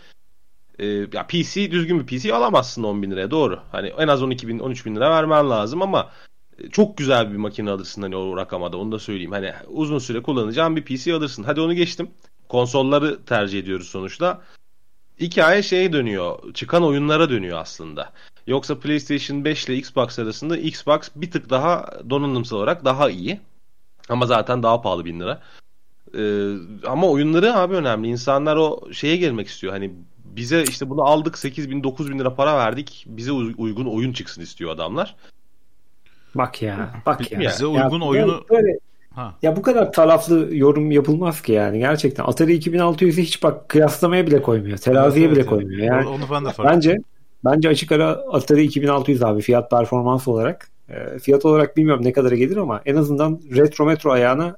[0.79, 3.61] Ee, ya PC düzgün bir PC alamazsın 10.000 liraya doğru.
[3.73, 6.11] Hani en az 12 bin 13 bin lira vermen lazım ama
[6.73, 9.33] çok güzel bir makine alırsın hani o rakama da onu da söyleyeyim.
[9.33, 11.43] Hani uzun süre kullanacağın bir PC alırsın.
[11.43, 12.11] Hadi onu geçtim.
[12.49, 14.41] Konsolları tercih ediyoruz sonuçta.
[15.21, 16.55] Hikaye şeye dönüyor.
[16.55, 18.13] Çıkan oyunlara dönüyor aslında.
[18.47, 23.41] Yoksa PlayStation 5 ile Xbox arasında Xbox bir tık daha donanımsal olarak daha iyi.
[24.09, 25.43] Ama zaten daha pahalı bin lira.
[26.15, 26.55] Ee,
[26.87, 28.09] ama oyunları abi önemli.
[28.09, 29.73] İnsanlar o şeye gelmek istiyor.
[29.73, 29.95] Hani
[30.25, 33.05] bize işte bunu aldık 8 bin 9 bin lira para verdik.
[33.09, 35.17] Bize uy- uygun oyun çıksın istiyor adamlar.
[36.35, 36.91] Bak ya.
[37.07, 37.41] Bak ya.
[37.41, 38.79] Bize Ya uygun böyle- oyunu- Böyle,
[39.15, 39.35] Ha.
[39.43, 41.79] ya bu kadar taraflı yorum yapılmaz ki yani.
[41.79, 44.79] Gerçekten Atari 2600'ü hiç bak kıyaslamaya bile koymuyor.
[44.79, 45.81] Teraziye Evet, bile evet, koymuyor.
[45.81, 46.99] Yani Onu ben de fark bence
[47.45, 50.71] bence açık ara Atari 2600 abi fiyat performans olarak.
[50.89, 54.57] E, fiyat olarak bilmiyorum ne kadara gelir ama en azından retro metro ayağına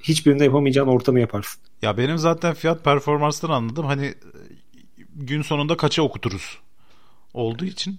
[0.00, 1.62] hiçbirinde yapamayacağın ortamı yaparsın.
[1.82, 3.86] Ya benim zaten fiyat performanstan anladım.
[3.86, 4.14] Hani e,
[5.14, 6.58] gün sonunda kaça okuturuz
[7.34, 7.98] olduğu için.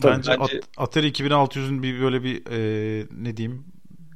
[0.00, 3.64] Tabii, bence, bence- At- Atari 2600'ün bir böyle bir e, ne diyeyim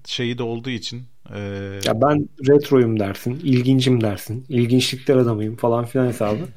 [0.07, 1.03] şeyi de olduğu için
[1.35, 6.49] e, Ya ben retroyum dersin, ilgincim dersin, ilginçlikler adamıyım falan filan hesabı.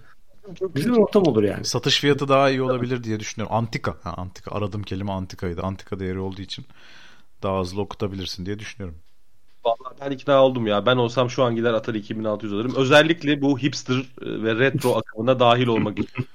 [0.75, 1.65] Güzel ortam olur yani.
[1.65, 3.56] satış fiyatı daha iyi olabilir diye düşünüyorum.
[3.56, 3.97] Antika.
[4.03, 4.51] Ha, antika.
[4.56, 5.62] Aradığım kelime antikaydı.
[5.62, 6.65] Antika değeri olduğu için
[7.43, 8.99] daha hızlı okutabilirsin diye düşünüyorum.
[9.65, 10.86] Vallahi ben ikna oldum ya.
[10.86, 12.73] Ben olsam şu an gider Atari 2600 alırım.
[12.77, 16.27] Özellikle bu hipster e, ve retro akımına dahil olmak için.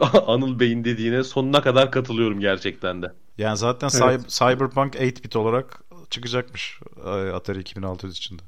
[0.26, 3.12] Anıl Bey'in dediğine sonuna kadar katılıyorum gerçekten de.
[3.38, 4.20] Yani zaten Evet.
[4.20, 8.42] Cy- Cyberpunk 8-bit olarak çıkacakmış e, Atari 2600 içinde.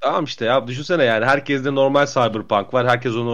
[0.00, 2.88] Tamam işte ya düşünsene yani herkeste normal Cyberpunk var.
[2.88, 3.33] Herkes onu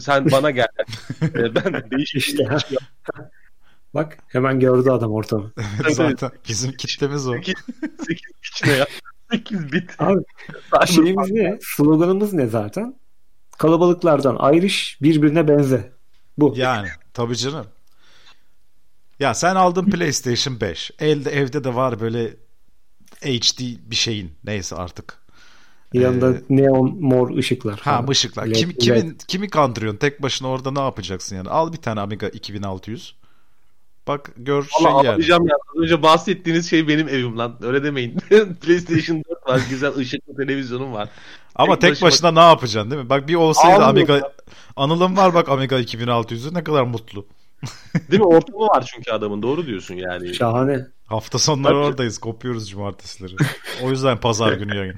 [0.00, 0.66] sen bana gel.
[1.22, 2.48] E, ben de değişik İşte.
[3.94, 5.52] Bak hemen gördü adam ortamı.
[5.90, 7.32] Zaten bizim kitlemiz o.
[7.32, 7.54] 8,
[7.98, 8.86] 8 bit ne ya?
[9.32, 9.90] 8 bit.
[9.98, 10.24] Abi
[10.86, 11.58] şeyimiz ne?
[11.60, 12.98] Sloganımız ne zaten?
[13.58, 15.92] Kalabalıklardan ayrış birbirine benze.
[16.38, 16.54] Bu.
[16.56, 17.66] Yani tabii canım.
[19.20, 20.90] Ya sen aldın PlayStation 5.
[20.98, 22.30] Elde evde de var böyle
[23.22, 24.32] HD bir şeyin.
[24.44, 25.23] Neyse artık.
[25.94, 27.78] Yanında Ee, neon mor ışıklar.
[27.80, 28.08] Ha falan.
[28.08, 28.46] ışıklar.
[28.46, 28.76] LED, Kim, LED.
[28.78, 29.98] kimin, kimi kandırıyorsun?
[29.98, 31.48] Tek başına orada ne yapacaksın yani?
[31.48, 33.14] Al bir tane Amiga 2600.
[34.08, 35.26] Bak gör şey Valla yani.
[35.30, 35.36] ya.
[35.36, 37.56] Az önce bahsettiğiniz şey benim evim lan.
[37.62, 38.16] Öyle demeyin.
[38.62, 39.60] PlayStation 4 var.
[39.70, 41.08] Güzel ışıklı televizyonum var.
[41.56, 43.08] Ama tek başına ne yapacaksın değil mi?
[43.08, 44.32] Bak bir olsaydı Ağlamıyorum Amiga
[44.76, 47.26] Anıl'ım var bak Amiga 2600'ü ne kadar mutlu.
[48.10, 48.26] Değil mi?
[48.26, 49.42] Ortamı var çünkü adamın.
[49.42, 50.34] Doğru diyorsun yani.
[50.34, 50.86] Şahane.
[51.06, 51.84] Hafta sonları Tabii.
[51.84, 52.18] oradayız.
[52.18, 53.36] Kopuyoruz cumartesileri.
[53.82, 54.96] O yüzden pazar günü yayın.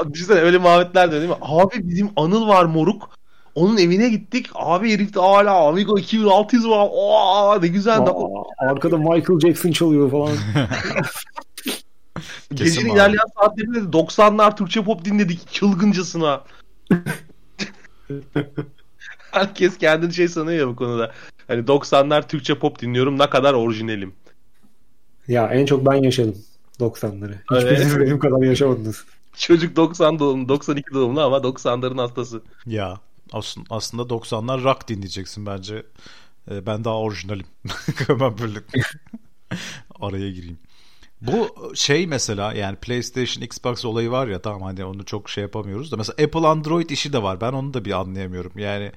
[0.00, 1.36] Abi Düşünsene öyle muhabbetler de değil mi?
[1.40, 3.10] Abi bizim Anıl var moruk.
[3.54, 4.46] Onun evine gittik.
[4.54, 6.88] Abi herifte hala Amiga 2600 var.
[6.96, 7.98] Aa ne güzel.
[7.98, 10.30] Aa, arkada Michael Jackson çalıyor falan.
[12.54, 12.94] Gecenin var.
[12.94, 16.42] ilerleyen saatlerinde de 90'lar Türkçe pop dinledik çılgıncasına.
[19.32, 21.12] Herkes kendini şey sanıyor ya bu konuda.
[21.48, 24.12] Hani 90'lar Türkçe pop dinliyorum ne kadar orijinalim.
[25.28, 26.36] ya en çok ben yaşadım
[26.80, 27.34] 90'ları.
[27.54, 28.00] Hiçbiriniz Evet.
[28.06, 29.04] benim kadar yaşamadınız.
[29.40, 32.42] Çocuk 90 doğumlu, 92 doğumlu ama 90'ların hastası.
[32.66, 33.00] Ya
[33.32, 35.86] aslında, aslında 90'lar rock dinleyeceksin bence.
[36.50, 37.46] Ee, ben daha orijinalim.
[38.06, 38.58] Hemen böyle
[40.00, 40.58] araya gireyim.
[41.20, 45.92] Bu şey mesela yani PlayStation Xbox olayı var ya tamam hani onu çok şey yapamıyoruz
[45.92, 47.40] da mesela Apple Android işi de var.
[47.40, 48.52] Ben onu da bir anlayamıyorum.
[48.58, 48.92] Yani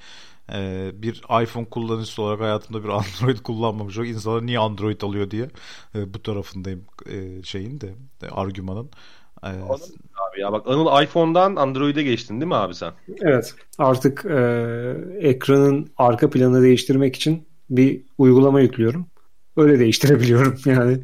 [0.53, 2.89] e, bir iPhone kullanıcısı olarak hayatımda bir
[3.23, 3.97] Android kullanmamış.
[3.97, 5.49] O insanlar niye Android alıyor diye
[5.95, 8.91] e, bu tarafındayım e, şeyin de e, argümanın.
[9.43, 9.49] E,
[10.33, 12.93] Abi ya bak Anıl iPhone'dan Android'e geçtin değil mi abi sen?
[13.21, 13.55] Evet.
[13.77, 19.07] Artık e, ekranın arka planı değiştirmek için bir uygulama yüklüyorum.
[19.57, 20.99] Öyle değiştirebiliyorum yani.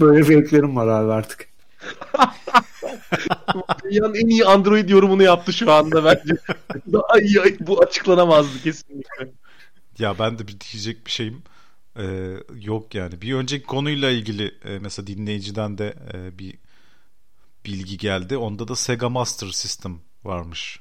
[0.00, 1.48] Böyle zevklerim var abi artık.
[3.84, 6.34] Dünyanın en iyi Android yorumunu yaptı şu anda bence.
[6.92, 9.28] Daha iyi bu açıklanamazdı kesinlikle.
[9.98, 11.42] Ya ben de bir diyecek bir şeyim
[11.98, 13.22] e, yok yani.
[13.22, 16.58] Bir önceki konuyla ilgili e, mesela dinleyiciden de e, bir
[17.66, 18.36] bilgi geldi.
[18.36, 20.80] Onda da Sega Master System varmış.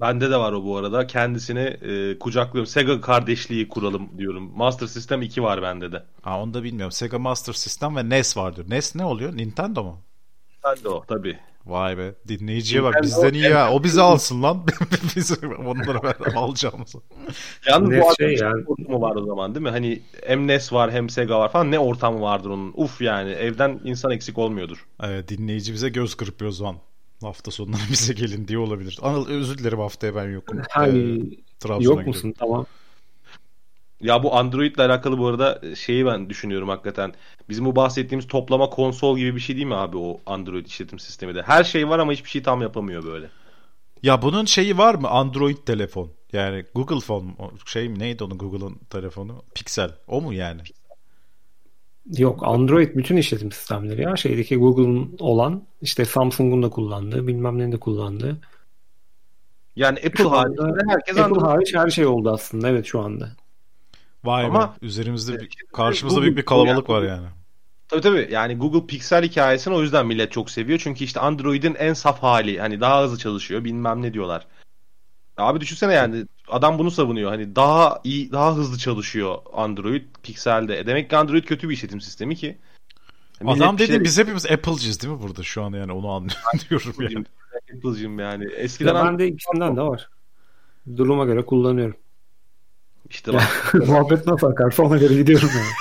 [0.00, 1.06] Bende de var o bu arada.
[1.06, 2.66] Kendisini e, kucaklıyorum.
[2.66, 4.52] Sega kardeşliği kuralım diyorum.
[4.56, 6.04] Master System 2 var bende de.
[6.22, 6.92] Ha onu da bilmiyorum.
[6.92, 8.70] Sega Master System ve NES var diyor.
[8.70, 9.36] NES ne oluyor?
[9.36, 9.98] Nintendo mu?
[10.64, 11.38] Ben de o tabii.
[11.66, 12.14] Vay be.
[12.28, 12.94] Dinleyiciye bak.
[12.94, 13.72] Nintendo- Bizden iyi ha.
[13.72, 14.66] O bizi alsın lan.
[15.16, 16.98] Biz onlara ver alacağımızı.
[17.68, 19.70] Yalnız Ne bu şey şey yani- ortamı var o zaman değil mi?
[19.70, 21.70] Hani hem NES var hem Sega var falan.
[21.70, 22.72] Ne ortamı vardır onun?
[22.76, 24.86] Uf yani evden insan eksik olmuyordur.
[25.02, 26.76] Ee, dinleyici bize göz kırpıyor o zaman.
[27.22, 28.98] Hafta sonları bize gelin diye olabilir.
[29.02, 30.58] Anıl özür dilerim haftaya ben yokum.
[30.70, 31.20] Hani Ee,
[31.60, 32.06] Trabzon'a yok gidiyorum.
[32.08, 32.34] musun?
[32.38, 32.66] Tamam.
[34.02, 37.14] Ya bu Android ile alakalı bu arada şeyi ben düşünüyorum hakikaten.
[37.48, 41.34] Bizim bu bahsettiğimiz toplama konsol gibi bir şey değil mi abi o Android işletim sistemi
[41.34, 41.42] de?
[41.42, 43.30] Her şey var ama hiçbir şey tam yapamıyor böyle.
[44.02, 45.08] Ya bunun şeyi var mı?
[45.08, 46.10] Android telefon.
[46.32, 47.26] Yani Google Phone
[47.66, 49.42] şey mi neydi onun Google'ın telefonu?
[49.54, 49.90] Pixel.
[50.06, 50.60] O mu yani?
[52.18, 54.16] Yok Android bütün işletim sistemleri ya.
[54.16, 58.40] Şeydeki Google'ın olan işte Samsung'un da kullandığı bilmem nenin de kullandığı.
[59.76, 61.42] Yani Apple haricinde herkes Apple Android.
[61.42, 63.36] hariç her şey oldu aslında evet şu anda.
[64.24, 64.86] Vay Ama- be.
[64.86, 67.26] Üzerimizde bir, karşımızda Google- büyük bir kalabalık var yani.
[67.88, 70.78] Tabii tabii yani Google Pixel hikayesini o yüzden millet çok seviyor.
[70.78, 72.60] Çünkü işte Android'in en saf hali.
[72.60, 74.46] Hani daha hızlı çalışıyor bilmem ne diyorlar.
[75.36, 77.30] Abi düşünsene yani adam bunu savunuyor.
[77.30, 80.78] Hani daha iyi, daha hızlı çalışıyor Android Pixel'de.
[80.78, 82.58] E Demek ki Android kötü bir işletim sistemi ki.
[83.40, 86.94] Millet Adam dedi şey- biz hepimiz Apple'cıyız değil mi burada şu an yani onu anlıyorum
[87.00, 87.24] yani.
[87.76, 88.44] Apple'cıyım yani.
[88.56, 90.08] Eskiden Ya ben de ikisinden de var.
[90.96, 91.96] Duruma göre kullanıyorum.
[93.12, 93.74] İşte bak.
[93.86, 95.72] Muhabbet nasıl akarsa ona göre gidiyorum yani.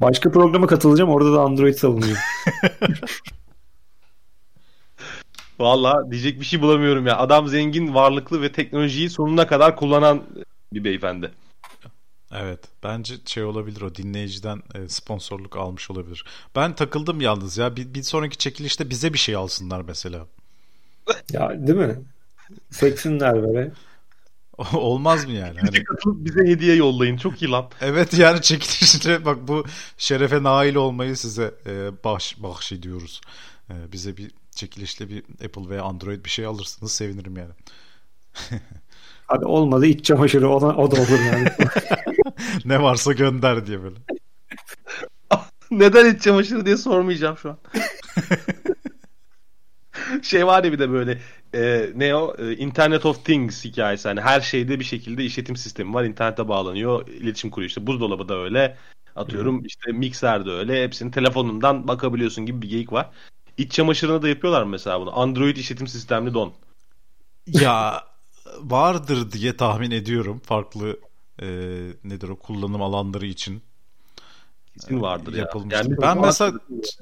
[0.00, 2.18] Başka programa katılacağım orada da Android savunuyor.
[5.58, 7.18] Valla diyecek bir şey bulamıyorum ya.
[7.18, 10.22] Adam zengin, varlıklı ve teknolojiyi sonuna kadar kullanan
[10.72, 11.30] bir beyefendi.
[12.34, 12.60] Evet.
[12.82, 16.24] Bence şey olabilir o dinleyiciden e, sponsorluk almış olabilir.
[16.56, 17.76] Ben takıldım yalnız ya.
[17.76, 20.26] Bir, bir sonraki çekilişte bize bir şey alsınlar mesela.
[21.32, 21.96] ya değil mi?
[22.70, 23.72] seksinler böyle.
[24.72, 25.60] Olmaz mı yani?
[25.60, 27.16] Hani, Katılıp bize hediye yollayın.
[27.16, 27.70] Çok iyi lan.
[27.80, 29.64] evet yani çekilişte bak bu
[29.98, 33.20] şerefe nail olmayı size e, bahş, bahşediyoruz.
[33.70, 37.52] E, bize bir çekilişle bir Apple veya Android bir şey alırsınız sevinirim yani.
[39.26, 41.48] Hadi olmadı iç çamaşırı o da, o da olur yani.
[42.64, 43.96] ne varsa gönder diye böyle.
[45.70, 47.58] Neden iç çamaşırı diye sormayacağım şu an.
[50.22, 51.18] şey var ya bir de böyle
[51.54, 52.36] e, ne o?
[52.38, 54.08] E, Internet of Things hikayesi.
[54.08, 56.04] Hani her şeyde bir şekilde işletim sistemi var.
[56.04, 57.68] İnternete bağlanıyor iletişim kuruyor.
[57.68, 58.76] İşte buzdolabı da öyle
[59.16, 59.64] atıyorum.
[59.64, 60.84] İşte mikser de öyle.
[60.84, 63.10] Hepsini telefonundan bakabiliyorsun gibi bir geyik var.
[63.58, 65.18] İç çamaşırına da yapıyorlar mesela bunu?
[65.18, 66.52] Android işletim sistemli don.
[67.46, 68.04] Ya
[68.60, 71.00] vardır diye tahmin ediyorum farklı
[71.42, 71.46] e,
[72.04, 73.62] nedir o kullanım alanları için
[74.74, 75.38] Kesin vardır ya.
[75.38, 75.84] yapılmıştır.
[75.84, 76.58] Yani ben mesela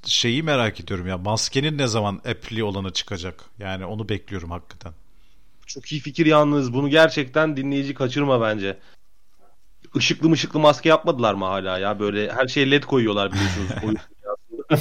[0.06, 3.44] şeyi merak ediyorum ya maskenin ne zaman app'li olanı çıkacak?
[3.59, 4.92] Yani onu bekliyorum hakikaten.
[5.66, 6.72] Çok iyi fikir yalnız.
[6.74, 8.78] Bunu gerçekten dinleyici kaçırma bence.
[9.94, 12.00] Işıklı mışıklı maske yapmadılar mı hala ya?
[12.00, 14.00] Böyle her şeye led koyuyorlar biliyorsunuz.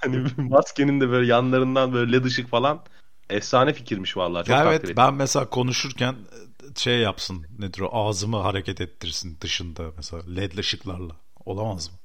[0.00, 2.82] hani maskenin de böyle yanlarından böyle led ışık falan.
[3.30, 4.46] Efsane fikirmiş vallahi.
[4.46, 4.96] Çok Ya evet ettim.
[4.96, 11.16] ben mesela konuşurken e, şey yapsın nedir o ağzımı hareket ettirsin dışında mesela led ışıklarla.
[11.44, 11.98] Olamaz mı?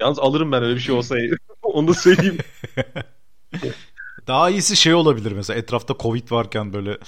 [0.00, 1.16] Yalnız alırım ben öyle bir şey olsa.
[1.62, 2.38] Onu da söyleyeyim.
[4.26, 6.98] Daha iyisi şey olabilir mesela etrafta Covid varken böyle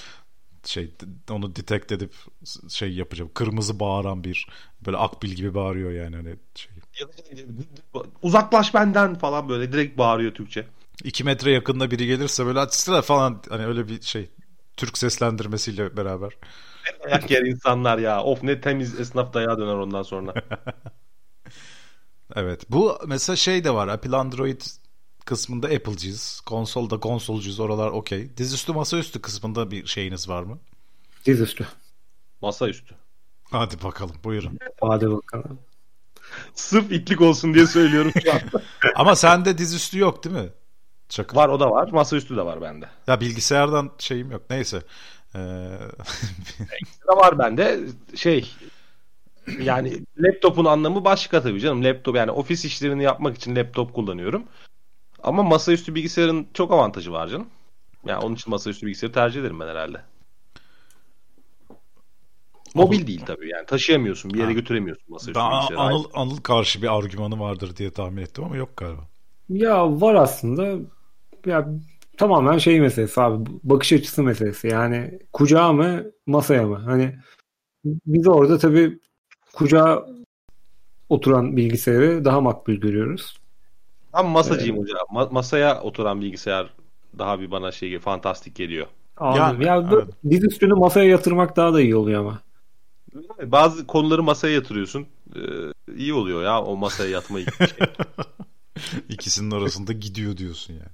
[0.65, 0.95] şey
[1.31, 2.15] onu detect edip
[2.69, 3.31] şey yapacağım.
[3.35, 4.47] Kırmızı bağıran bir
[4.87, 6.73] böyle akbil gibi bağırıyor yani hani şey.
[8.23, 10.67] Uzaklaş benden falan böyle direkt bağırıyor Türkçe.
[11.05, 14.31] İki metre yakında biri gelirse böyle açsana falan hani öyle bir şey
[14.77, 16.33] Türk seslendirmesiyle beraber.
[17.07, 18.23] Ayak yer insanlar ya.
[18.23, 20.35] Of ne temiz esnaf dayağı döner ondan sonra.
[22.37, 22.71] Evet.
[22.71, 23.89] Bu mesela şey de var.
[23.89, 24.61] Apple Android
[25.25, 26.41] kısmında Apple'cıyız.
[26.41, 27.61] Konsolda konsolcuyuz.
[27.61, 28.37] Oralar okey.
[28.37, 30.59] Dizüstü masaüstü kısmında bir şeyiniz var mı?
[31.27, 31.67] Dizüstü.
[32.41, 32.95] Masaüstü.
[33.51, 34.59] Hadi bakalım buyurun.
[34.81, 35.59] Hadi bakalım.
[36.55, 38.41] Sırf itlik olsun diye söylüyorum şu an.
[38.95, 40.49] Ama sende dizüstü yok değil mi?
[41.09, 41.37] Çakır.
[41.37, 41.89] var o da var.
[41.89, 42.89] Masaüstü de var bende.
[43.07, 44.43] Ya bilgisayardan şeyim yok.
[44.51, 44.83] Neyse.
[45.35, 45.39] Ee,
[47.09, 47.81] da var bende.
[48.17, 48.51] Şey
[49.61, 51.85] yani laptopun anlamı başka tabii canım.
[51.85, 54.45] Laptop yani ofis işlerini yapmak için laptop kullanıyorum.
[55.23, 57.47] Ama masaüstü bilgisayarın çok avantajı var canım.
[58.07, 60.01] Yani onun için masaüstü bilgisayarı tercih ederim ben herhalde.
[62.75, 64.53] Mobil değil tabii yani taşıyamıyorsun bir yere Ha.
[64.53, 65.81] götüremiyorsun masaüstü ben bilgisayarı.
[65.81, 69.09] Anıl, Anıl karşı bir argümanı vardır diye tahmin ettim ama yok galiba.
[69.49, 70.89] Ya var aslında.
[71.47, 71.69] Ya
[72.17, 73.51] tamamen şey meselesi abi.
[73.65, 74.69] Bakış açısı meselesi.
[74.69, 76.77] Yani kucağa mı masaya mı?
[76.77, 77.17] Hani
[77.85, 78.99] biz orada tabii
[79.55, 80.07] kucağa
[81.09, 83.37] oturan bilgisayarı daha makbul görüyoruz.
[84.15, 84.99] Ben masacıyım hocam.
[85.15, 86.75] Ma- masaya oturan bilgisayar
[87.19, 88.87] daha bir bana şey fantastik geliyor.
[89.17, 89.63] Anladım.
[89.63, 90.15] Ya, Ya, bu evet.
[90.31, 92.41] diz üstünü masaya yatırmak daha da iyi oluyor ama.
[93.43, 95.07] Bazı konuları masaya yatırıyorsun.
[95.37, 95.41] Ee,
[95.97, 97.47] iyi oluyor ya o masaya yatmayı.
[97.59, 97.87] Şey.
[99.09, 100.93] İkisinin arasında gidiyor diyorsun yani.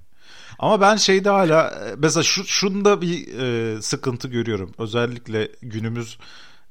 [0.59, 4.71] Ama ben şeyde hala mesela şu şunda bir e, sıkıntı görüyorum.
[4.77, 6.17] Özellikle günümüz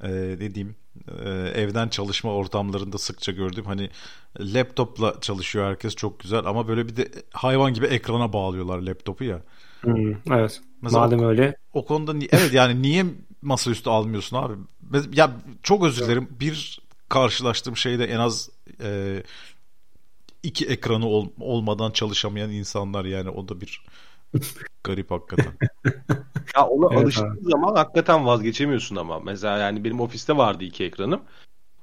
[0.03, 0.77] e, ne diyeyim
[1.25, 1.31] e,
[1.63, 3.91] evden çalışma ortamlarında sıkça gördüğüm hani
[4.41, 9.43] laptopla çalışıyor herkes çok güzel ama böyle bir de hayvan gibi ekrana bağlıyorlar laptopu ya.
[9.85, 10.61] Hmm, evet.
[10.83, 11.55] Mesela Madem öyle.
[11.75, 13.07] O konuda ni- evet yani niye
[13.43, 14.55] masaüstü almıyorsun abi?
[15.13, 15.33] Ya
[15.63, 16.29] çok özür dilerim.
[16.41, 18.51] Bir karşılaştığım şeyde en az
[18.83, 19.23] e,
[20.43, 23.81] iki ekranı ol- olmadan çalışamayan insanlar yani o da bir
[24.85, 25.53] garip hakikaten.
[26.57, 29.21] Ya ona Evet alıştığın zaman hakikaten vazgeçemiyorsun ama.
[29.21, 31.21] Mesela yani benim ofiste vardı iki ekranım.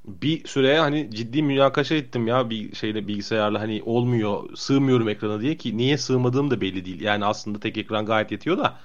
[0.05, 5.57] Bir süre hani ciddi münakaşa ettim ya bir şeyle bilgisayarla hani olmuyor sığmıyorum ekrana diye
[5.57, 7.01] ki niye sığmadığım da belli değil.
[7.01, 8.79] Yani aslında tek ekran gayet yetiyor da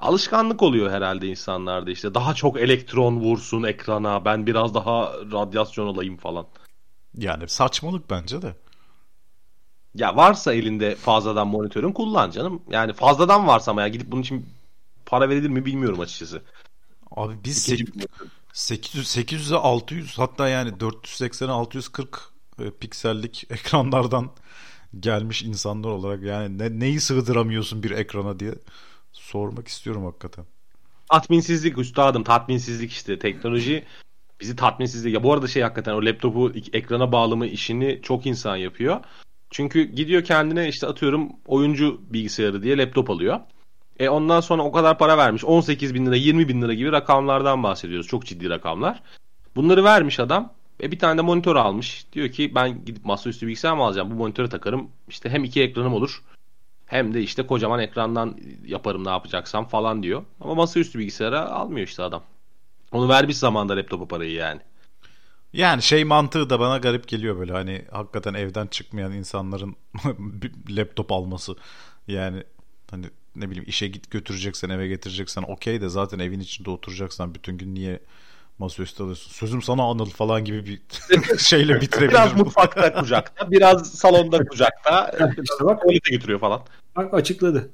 [0.00, 6.16] alışkanlık oluyor herhalde insanlarda işte daha çok elektron vursun ekrana ben biraz daha radyasyon olayım
[6.16, 6.46] falan.
[7.14, 8.54] Yani saçmalık bence de.
[9.94, 12.62] Ya varsa elinde fazladan monitörün kullan canım.
[12.70, 14.46] Yani fazladan varsa ama ya gidip bunun için
[15.06, 16.42] para verilir mi bilmiyorum açıkçası.
[17.10, 18.26] Abi biz İkinci sek- bir monitör.
[18.52, 22.20] 800 800'e 600 hatta yani 480'e 640
[22.58, 24.30] e, piksellik ekranlardan
[25.00, 28.54] gelmiş insanlar olarak yani ne, neyi sığdıramıyorsun bir ekrana diye
[29.12, 30.44] sormak istiyorum hakikaten.
[31.10, 33.84] Tatminsizlik üstadım tatminsizlik işte teknoloji
[34.40, 35.14] bizi tatminsizlik.
[35.14, 39.00] Ya bu arada şey hakikaten o laptopu ekrana bağlama işini çok insan yapıyor.
[39.54, 43.40] Çünkü gidiyor kendine işte atıyorum oyuncu bilgisayarı diye laptop alıyor.
[43.98, 45.44] E ondan sonra o kadar para vermiş.
[45.44, 48.06] 18 bin lira 20 bin lira gibi rakamlardan bahsediyoruz.
[48.06, 49.02] Çok ciddi rakamlar.
[49.56, 50.52] Bunları vermiş adam.
[50.82, 52.06] E bir tane de monitör almış.
[52.12, 54.10] Diyor ki ben gidip masaüstü bilgisayar mı alacağım?
[54.10, 54.90] Bu monitöre takarım.
[55.08, 56.22] İşte hem iki ekranım olur.
[56.86, 58.36] Hem de işte kocaman ekrandan
[58.66, 60.22] yaparım ne yapacaksam falan diyor.
[60.40, 62.22] Ama masaüstü bilgisayara almıyor işte adam.
[62.92, 64.60] Onu vermiş zamanda laptopa parayı yani.
[65.54, 69.76] Yani şey mantığı da bana garip geliyor böyle hani hakikaten evden çıkmayan insanların
[70.18, 71.56] bir laptop alması.
[72.08, 72.42] Yani
[72.90, 77.58] hani ne bileyim işe git götüreceksen eve getireceksen okey de zaten evin içinde oturacaksan bütün
[77.58, 78.00] gün niye
[78.58, 79.30] masaüstü alıyorsun?
[79.32, 80.80] Sözüm sana anıl falan gibi bir
[81.38, 82.10] şeyle bitirebilirim.
[82.10, 85.10] Biraz mutfakta kucakta, biraz salonda kucakta.
[85.42, 86.62] işte bak, tuvalete götürüyor falan.
[86.96, 87.70] Bak açıkladı.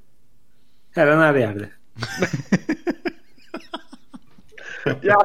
[0.91, 1.71] Her an her yerde.
[5.03, 5.17] ya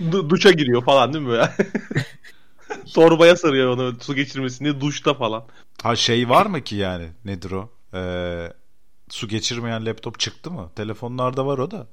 [0.00, 1.52] du- duşa giriyor falan değil mi böyle?
[2.94, 5.44] Torbaya sarıyor onu su geçirmesini duşta falan.
[5.82, 7.70] Ha şey var mı ki yani nedir o?
[7.94, 8.52] Ee,
[9.08, 10.70] su geçirmeyen laptop çıktı mı?
[10.76, 11.86] Telefonlarda var o da.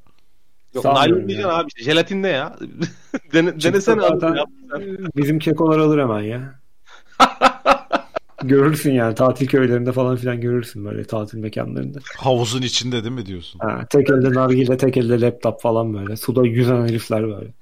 [0.73, 2.57] Yok naylon diyeceksin abi işte jelatinde ya.
[3.33, 4.37] Dene, Çıksa denesene zaten.
[5.15, 6.59] Bizim kekolar alır hemen ya.
[8.47, 11.99] Görürsün yani tatil köylerinde falan filan görürsün böyle tatil mekanlarında.
[12.17, 13.59] Havuzun içinde değil mi diyorsun?
[13.59, 16.15] Ha, tek elde nargile tek elde laptop falan böyle.
[16.15, 17.47] Suda yüzen herifler böyle.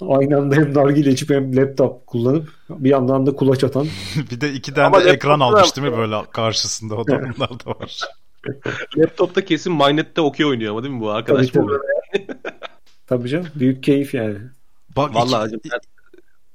[0.00, 3.86] Aynı anda hem nargile içip hem laptop kullanıp bir yandan da kulaç atan.
[4.30, 7.50] bir de iki tane Ama de ekran almış değil mi böyle karşısında o da onlar
[7.50, 8.00] da var.
[8.98, 11.48] Laptopta kesin Mynet'te okey oynuyor ama değil mi bu arkadaş?
[11.48, 12.26] Tabii, tabii.
[13.06, 14.38] Tabii canım büyük keyif yani.
[14.96, 15.70] Bak Vallahi ben-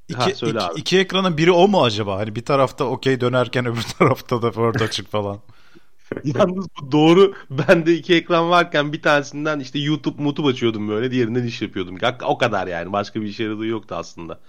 [0.10, 0.80] iki, Ha, söyle iki- abi.
[0.80, 2.18] iki ekranın biri o mu acaba?
[2.18, 5.39] Hani bir tarafta okey dönerken öbür tarafta da Word açık falan.
[6.24, 7.34] Yalnız bu doğru.
[7.49, 11.12] Bende iki ekran varken bir tanesinden işte YouTube, YouTube açıyordum böyle.
[11.12, 11.97] Diğerinden iş yapıyordum.
[12.01, 12.93] Ya, O kadar yani.
[12.93, 14.39] Başka bir işe yaradığı yoktu aslında.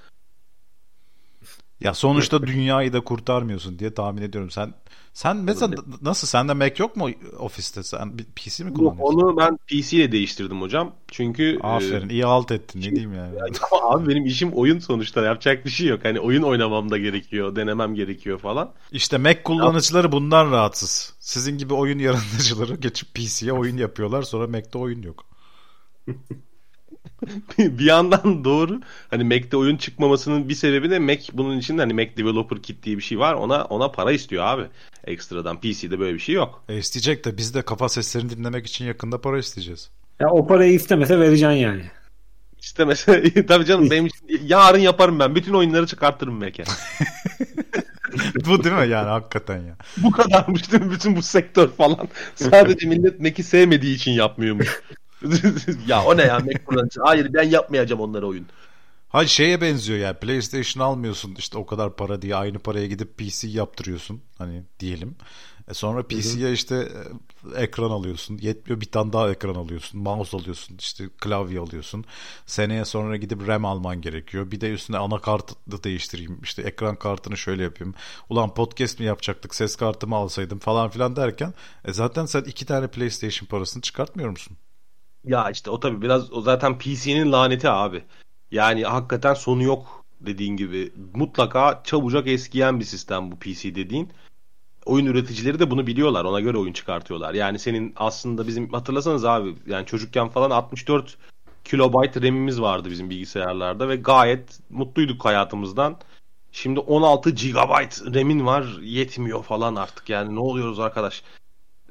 [1.80, 4.50] Ya sonuçta dünyayı da kurtarmıyorsun diye tahmin ediyorum.
[4.50, 4.74] Sen
[5.12, 7.08] sen mesela nasıl sende Mac yok mu
[7.38, 7.82] ofiste?
[7.82, 9.18] Sen PC mi kullanıyorsun?
[9.18, 10.92] onu ben PC ile değiştirdim hocam.
[11.08, 12.08] Çünkü Aferin.
[12.08, 12.80] e, iyi alt ettin.
[12.80, 13.34] Ne diyeyim yani.
[13.72, 15.22] ama abi benim işim oyun sonuçta.
[15.22, 16.04] Yapacak bir şey yok.
[16.04, 17.56] Hani oyun oynamam da gerekiyor.
[17.56, 18.72] Denemem gerekiyor falan.
[18.92, 21.14] İşte Mac kullanıcıları bundan rahatsız.
[21.20, 25.26] Sizin gibi oyun yaratıcıları geçip PC'ye oyun yapıyorlar sonra Mac'te oyun yok.
[27.58, 28.80] bir yandan doğru.
[29.08, 32.96] Hani Mac'te oyun çıkmamasının bir sebebi de Mac bunun için hani Mac Developer Kit diye
[32.96, 33.34] bir şey var.
[33.34, 34.62] Ona ona para istiyor abi.
[35.04, 36.64] Ekstradan PC'de böyle bir şey yok.
[36.68, 39.90] E isteyecek de biz de kafa seslerini dinlemek için yakında para isteyeceğiz.
[40.20, 41.82] Ya o parayı istemese vereceksin yani.
[42.60, 45.34] İşte mesela tabii canım benim için yarın yaparım ben.
[45.34, 46.64] Bütün oyunları çıkartırım Mac'e.
[48.46, 49.76] Bu değil mi yani hakikaten ya.
[49.96, 50.90] bu kadarmış değil mi?
[50.90, 52.08] Bütün bu sektör falan.
[52.34, 54.82] Sadece millet Mac'i sevmediği için yapmıyormuş.
[55.86, 57.00] ya o ne ya Mac kullanıcı?
[57.00, 58.46] Hayır ben yapmayacağım onlara oyun.
[59.08, 63.48] Hayır şeye benziyor yani PlayStation almıyorsun işte o kadar para diye aynı paraya gidip PC
[63.48, 65.16] yaptırıyorsun hani diyelim.
[65.70, 66.88] E sonra PC'ye işte
[67.54, 68.38] e, ekran alıyorsun.
[68.42, 70.00] Yetmiyor bir tane daha ekran alıyorsun.
[70.00, 70.76] Mouse alıyorsun.
[70.78, 72.04] işte klavye alıyorsun.
[72.46, 74.50] Seneye sonra gidip RAM alman gerekiyor.
[74.50, 76.40] Bir de üstüne anakartı da değiştireyim.
[76.42, 77.94] İşte ekran kartını şöyle yapayım.
[78.28, 79.54] Ulan podcast mi yapacaktık?
[79.54, 81.54] Ses kartımı alsaydım falan filan derken
[81.84, 84.56] e zaten sen iki tane PlayStation parasını çıkartmıyor musun?
[85.24, 88.04] Ya işte o tabii biraz o zaten PC'nin laneti abi.
[88.50, 90.92] Yani hakikaten sonu yok dediğin gibi.
[91.14, 94.12] Mutlaka çabucak eskiyen bir sistem bu PC dediğin.
[94.86, 96.24] Oyun üreticileri de bunu biliyorlar.
[96.24, 97.34] Ona göre oyun çıkartıyorlar.
[97.34, 101.18] Yani senin aslında bizim hatırlasanız abi yani çocukken falan 64
[101.64, 105.96] kilobayt RAM'imiz vardı bizim bilgisayarlarda ve gayet mutluyduk hayatımızdan.
[106.52, 107.56] Şimdi 16 GB
[108.14, 111.22] RAM'in var yetmiyor falan artık yani ne oluyoruz arkadaş?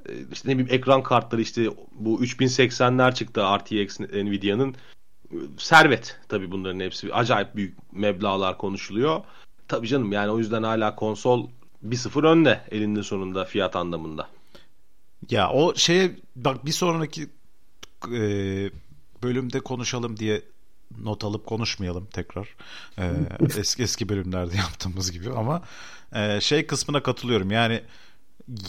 [0.10, 4.76] Ee, işte ne bileyim ekran kartları işte bu 3080'ler çıktı RTX Nvidia'nın
[5.58, 9.22] servet tabii bunların hepsi acayip büyük meblağlar konuşuluyor.
[9.68, 11.50] Tabii canım yani o yüzden hala konsol
[11.88, 14.30] 1-0 önde elinde sonunda fiyat anlamında.
[15.30, 17.30] Ya o şeye bak bir sonraki
[18.14, 18.22] e,
[19.24, 20.42] bölümde konuşalım diye
[20.98, 22.56] not alıp konuşmayalım tekrar.
[22.98, 23.12] E,
[23.60, 25.62] eski eski bölümlerde yaptığımız gibi ama
[26.16, 27.52] e, şey kısmına katılıyorum.
[27.52, 27.82] Yani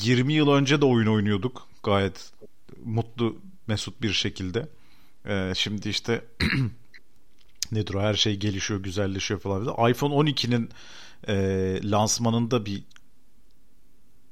[0.02, 2.32] 20 yıl önce de oyun oynuyorduk gayet
[2.84, 4.68] mutlu mesut bir şekilde.
[5.26, 6.24] E, şimdi işte
[7.72, 9.90] nedir o her şey gelişiyor güzelleşiyor falan.
[9.90, 10.70] iPhone 12'nin
[11.28, 11.34] e,
[11.90, 12.82] lansmanında bir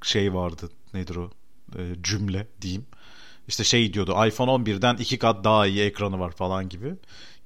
[0.03, 1.31] şey vardı nedir o
[1.79, 2.87] e, cümle diyeyim.
[3.49, 6.95] İşte şey diyordu iPhone 11'den iki kat daha iyi ekranı var falan gibi.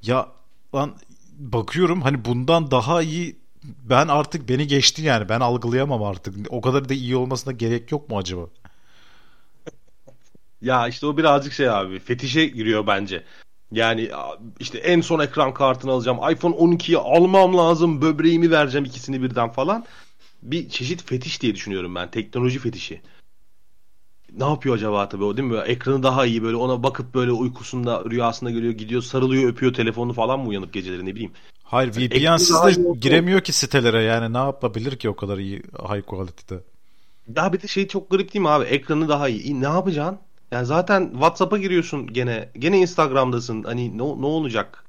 [0.02, 0.28] Ya
[0.74, 0.96] lan
[1.38, 6.34] bakıyorum hani bundan daha iyi ben artık beni geçti yani ben algılayamam artık.
[6.50, 8.46] O kadar da iyi olmasına gerek yok mu acaba?
[10.62, 13.24] Ya işte o birazcık şey abi fetişe giriyor bence.
[13.72, 14.10] Yani
[14.60, 16.18] işte en son ekran kartını alacağım.
[16.32, 18.02] iPhone 12'yi almam lazım.
[18.02, 19.84] Böbreğimi vereceğim ikisini birden falan.
[20.42, 22.10] Bir çeşit fetiş diye düşünüyorum ben.
[22.10, 23.00] Teknoloji fetişi.
[24.32, 25.58] Ne yapıyor acaba tabii o değil mi?
[25.58, 30.40] Ekranı daha iyi böyle ona bakıp böyle uykusunda rüyasında görüyor gidiyor sarılıyor öpüyor telefonu falan
[30.40, 31.32] mı uyanıp geceleri ne bileyim.
[31.72, 36.06] Hayır VPN'siz daha de giremiyor ki sitelere yani ne yapabilir ki o kadar iyi high
[36.06, 36.60] quality'de.
[37.36, 38.64] Ya bir de şey çok garip değil mi abi?
[38.64, 39.42] Ekranı daha iyi.
[39.42, 40.18] İyi, Ne yapacaksın?
[40.50, 42.48] Yani zaten WhatsApp'a giriyorsun gene.
[42.58, 43.62] Gene Instagram'dasın.
[43.62, 44.84] Hani ne, ne olacak?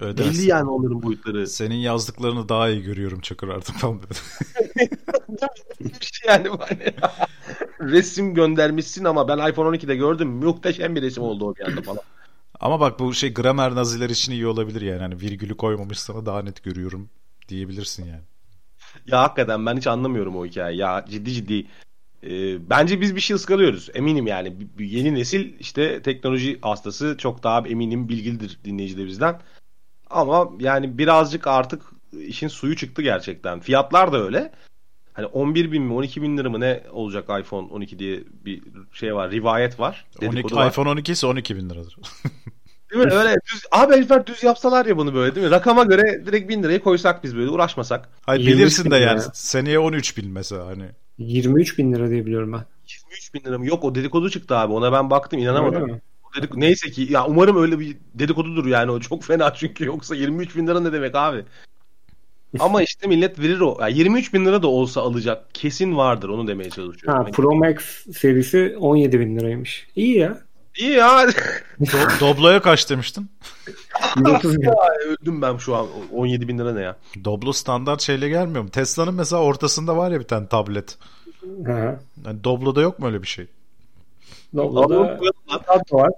[0.00, 1.46] Öyle Belli yani onların boyutları.
[1.46, 4.18] Senin yazdıklarını daha iyi görüyorum Çakır artık falan dedi.
[6.28, 6.94] Yani hani
[7.80, 10.28] resim göndermişsin ama ben iPhone 12'de gördüm.
[10.28, 12.02] Muhteşem bir resim oldu o bir anda falan.
[12.62, 15.00] Ama bak bu şey gramer naziler için iyi olabilir yani.
[15.00, 17.10] Hani virgülü koymamışsana daha net görüyorum
[17.48, 18.22] diyebilirsin yani.
[19.06, 20.80] Ya hakikaten ben hiç anlamıyorum o hikayeyi.
[20.80, 21.66] Ya ciddi ciddi.
[22.24, 23.88] Ee, bence biz bir şey ıskalıyoruz.
[23.94, 24.60] Eminim yani.
[24.78, 29.40] Bir Yeni nesil işte teknoloji hastası çok daha eminim bilgilidir dinleyicilerimizden.
[30.10, 31.82] Ama yani birazcık artık
[32.12, 33.60] işin suyu çıktı gerçekten.
[33.60, 34.52] Fiyatlar da öyle.
[35.12, 39.14] Hani 11 bin mi 12 bin lira mı ne olacak iPhone 12 diye bir şey
[39.14, 39.30] var.
[39.30, 40.04] Rivayet var.
[40.22, 40.70] 12, dedikodu var.
[40.70, 41.96] iPhone 12 ise 12 bin liradır.
[42.92, 43.12] Değil mi?
[43.12, 45.50] Öyle düz, abi herifler düz yapsalar ya bunu böyle değil mi?
[45.52, 48.08] Rakama göre direkt 1000 liraya koysak biz böyle uğraşmasak.
[48.26, 49.26] Hayır 23 bilirsin bin de yani ya.
[49.34, 50.84] seneye 13 bin mesela hani.
[51.18, 52.64] 23 bin lira diye biliyorum ben.
[53.08, 53.66] 23 bin lira mı?
[53.66, 54.72] Yok o dedikodu çıktı abi.
[54.72, 56.00] Ona ben baktım inanamadım.
[56.36, 60.56] dedik- Neyse ki ya umarım öyle bir dedikodudur yani o çok fena çünkü yoksa 23
[60.56, 61.44] bin lira ne demek abi?
[62.58, 63.78] Ama işte millet verir o.
[63.80, 65.54] Yani 23 bin lira da olsa alacak.
[65.54, 67.12] Kesin vardır onu demeye çalışıyorum.
[67.18, 67.76] Ha, Yani Pro Max
[68.16, 69.86] serisi 17 bin liraymış.
[69.96, 70.38] İyi ya.
[70.78, 71.26] İyi ya.
[71.80, 73.30] Do- Doblo'ya kaç demiştin?
[74.16, 74.70] 130 bin.
[75.08, 75.86] Öldüm ben şu an.
[76.12, 76.96] 17 bin lira ne ya?
[77.24, 78.70] Doblo standart şeyle gelmiyor mu?
[78.70, 80.98] Tesla'nın mesela ortasında var ya bir tane tablet.
[81.66, 82.00] Ha.
[82.26, 83.46] Yani Doblo'da yok mu öyle bir şey?
[84.56, 85.18] Doblo'da
[85.66, 86.10] tablet var.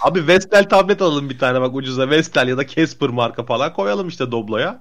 [0.00, 2.10] Abi Vestel tablet alalım bir tane bak ucuza.
[2.10, 4.80] Vestel ya da Casper marka falan koyalım işte Doblo'ya.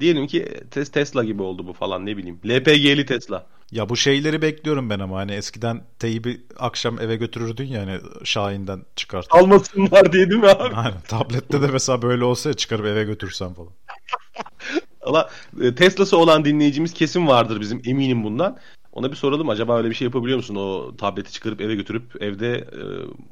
[0.00, 2.40] Diyelim ki Tes- Tesla gibi oldu bu falan ne bileyim.
[2.48, 3.46] LPG'li Tesla.
[3.72, 8.82] Ya bu şeyleri bekliyorum ben ama hani eskiden teybi akşam eve götürürdün ya hani Şahin'den
[8.96, 9.26] çıkart.
[9.30, 10.74] Almasınlar diye değil mi abi?
[10.74, 11.00] Aynen.
[11.08, 13.72] Tablette de mesela böyle olsa çıkarıp eve götürsen falan.
[15.06, 15.30] Valla
[15.62, 18.58] e, Tesla'sı olan dinleyicimiz kesin vardır bizim eminim bundan.
[18.92, 20.54] Ona bir soralım acaba öyle bir şey yapabiliyor musun?
[20.54, 22.82] O tableti çıkarıp eve götürüp evde e,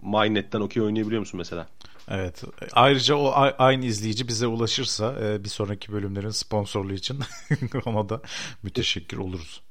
[0.02, 1.66] MyNet'ten okey oynayabiliyor musun mesela?
[2.08, 2.44] Evet.
[2.72, 7.20] Ayrıca o aynı izleyici bize ulaşırsa e, bir sonraki bölümlerin sponsorluğu için
[7.84, 8.20] ona da
[8.62, 9.62] müteşekkir oluruz.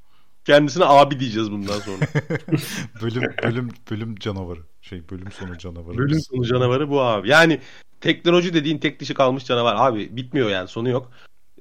[0.46, 2.06] Kendisine abi diyeceğiz bundan sonra.
[3.02, 4.60] Bölüm bölüm bölüm canavarı.
[4.82, 5.98] Şey bölüm sonu canavarı.
[5.98, 7.30] Bölüm sonu canavarı bu abi.
[7.30, 7.60] Yani
[8.02, 10.16] teknoloji dediğin tek dişi kalmış canavar abi.
[10.16, 11.12] Bitmiyor yani sonu yok.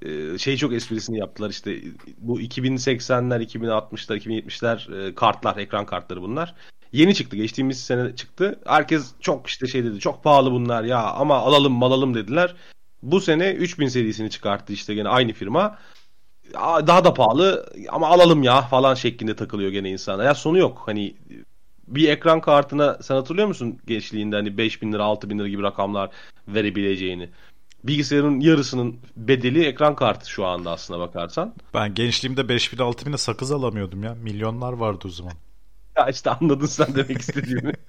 [0.03, 1.81] Ee, şey çok esprisini yaptılar işte
[2.19, 6.55] bu 2080'ler, 2060'lar, 2070'ler e, kartlar, ekran kartları bunlar.
[6.95, 7.37] Yeni çıktı.
[7.37, 8.61] Geçtiğimiz sene çıktı.
[8.67, 10.01] Herkes çok işte şey dedi.
[10.01, 12.55] Çok pahalı bunlar ya ama alalım malalım dediler.
[13.03, 15.79] Bu sene 3000 serisini çıkarttı işte gene aynı firma.
[16.55, 20.25] Daha da pahalı ama alalım ya falan şeklinde takılıyor gene insana.
[20.25, 20.83] Ya sonu yok.
[20.87, 21.15] Hani
[21.89, 26.11] bir ekran kartına sen hatırlıyor musun gençliğinde hani 5000 lira 6000 lira gibi rakamlar
[26.49, 27.31] verebileceğini?
[27.85, 31.55] Bilgisayarın yarısının bedeli ekran kartı şu anda aslına bakarsan.
[31.75, 34.15] Ben gençliğimde 5000 6000'e sakız alamıyordum ya.
[34.15, 35.33] Milyonlar vardı o zaman.
[35.99, 37.73] Ya işte anladın sen demek istediğimi.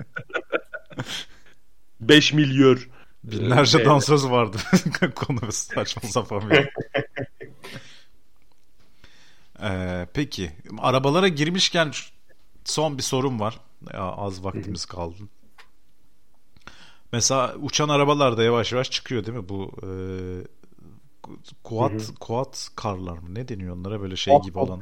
[1.99, 2.79] 5 milyar.
[3.23, 4.57] Binlerce Ee, dansöz vardı.
[5.15, 6.69] Konu saçma sapan bir.
[9.63, 10.51] Ee, peki.
[10.77, 11.91] Arabalara girmişken
[12.65, 13.59] son bir sorum var.
[13.93, 15.15] Ya, az vaktimiz kaldı.
[17.11, 19.49] Mesela uçan arabalar da yavaş yavaş çıkıyor değil mi?
[19.49, 19.87] Bu e,
[21.63, 23.35] quad, quad karlar mı?
[23.35, 24.81] Ne deniyor onlara böyle şey gibi olan?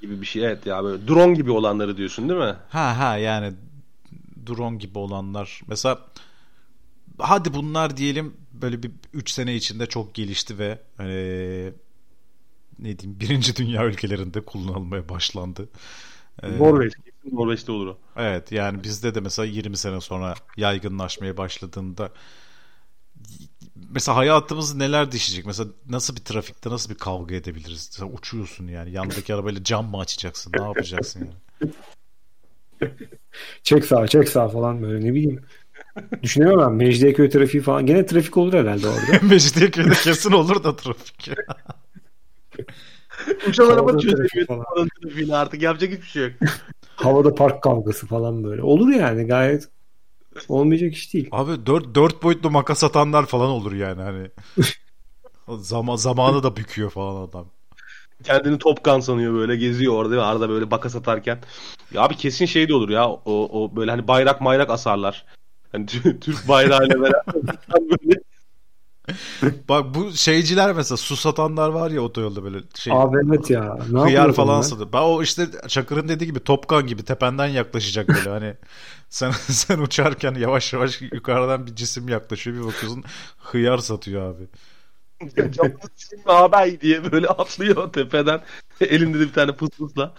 [0.00, 2.56] Gibi bir şey evet ya böyle drone gibi olanları diyorsun değil mi?
[2.68, 3.52] Ha ha yani
[4.46, 5.60] drone gibi olanlar.
[5.68, 5.98] Mesela
[7.18, 11.74] hadi bunlar diyelim böyle bir 3 sene içinde çok gelişti ve eee,
[12.78, 15.68] ne diyeyim birinci dünya ülkelerinde kullanılmaya başlandı.
[16.42, 16.92] Eee, Norveç.
[17.32, 17.98] Norveç'te olur o.
[18.16, 22.10] Evet yani bizde de mesela 20 sene sonra yaygınlaşmaya başladığında
[23.90, 25.46] mesela hayatımız neler değişecek?
[25.46, 27.88] Mesela nasıl bir trafikte nasıl bir kavga edebiliriz?
[27.92, 30.52] Sen uçuyorsun yani yandaki arabayla cam mı açacaksın?
[30.58, 31.72] Ne yapacaksın yani?
[33.62, 35.44] Çek sağa çek sağa falan böyle ne bileyim.
[36.22, 36.72] Düşünemem ben.
[36.72, 37.86] Mecidiyeköy trafiği falan.
[37.86, 39.18] Gene trafik olur herhalde orada.
[39.22, 41.30] Mecidiyeköy'de kesin olur da trafik.
[43.48, 46.32] Uçan araba çözemiyor artık yapacak hiçbir şey yok.
[46.96, 48.62] Havada park kavgası falan böyle.
[48.62, 49.68] Olur yani gayet
[50.48, 51.28] olmayacak iş değil.
[51.32, 54.30] Abi dört, dört boyutlu makas atanlar falan olur yani hani.
[55.58, 57.46] Zaman, zamanı da büküyor falan adam.
[58.24, 61.38] Kendini Top Gun sanıyor böyle geziyor orada ve arada böyle baka satarken.
[61.92, 65.24] Ya abi kesin şey de olur ya o, o böyle hani bayrak mayrak asarlar.
[65.72, 67.22] Hani Tü- Türk bayrağıyla beraber
[67.80, 68.20] böyle
[69.68, 72.92] Bak bu şeyciler mesela su satanlar var ya otoyolda böyle şey.
[72.92, 73.78] Abi evet ya.
[73.90, 74.92] Ne Hıyar falan satıyor.
[74.92, 78.54] Ben o işte Çakır'ın dediği gibi Topkan gibi tependen yaklaşacak böyle hani
[79.08, 83.04] sen sen uçarken yavaş yavaş yukarıdan bir cisim yaklaşıyor bir bakıyorsun
[83.38, 84.48] hıyar satıyor abi.
[85.96, 88.42] Silme ağabey diye böyle atlıyor tepeden.
[88.80, 90.14] Elinde de bir tane fısfısla.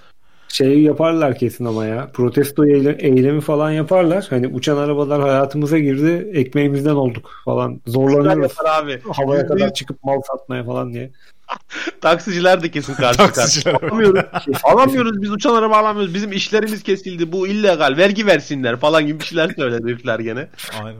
[0.55, 2.09] Şey yaparlar kesin ama ya.
[2.13, 4.27] Protesto eyle- eylemi falan yaparlar.
[4.29, 6.29] Hani uçan arabalar hayatımıza girdi.
[6.33, 7.81] Ekmeğimizden olduk falan.
[7.87, 8.51] Zorlanıyoruz.
[8.65, 9.01] Abi.
[9.13, 11.11] Havaya kadar çıkıp mal satmaya falan diye.
[12.01, 13.73] Taksiciler de kesin karşı Taksiciler.
[13.73, 13.87] çıkar.
[13.89, 14.23] Alamıyoruz.
[14.63, 16.13] alamıyoruz biz uçan araba alamıyoruz.
[16.13, 17.31] Bizim işlerimiz kesildi.
[17.31, 17.97] Bu illegal.
[17.97, 20.47] Vergi versinler falan gibi bir şeyler söyledi herifler gene.
[20.83, 20.99] Aynen.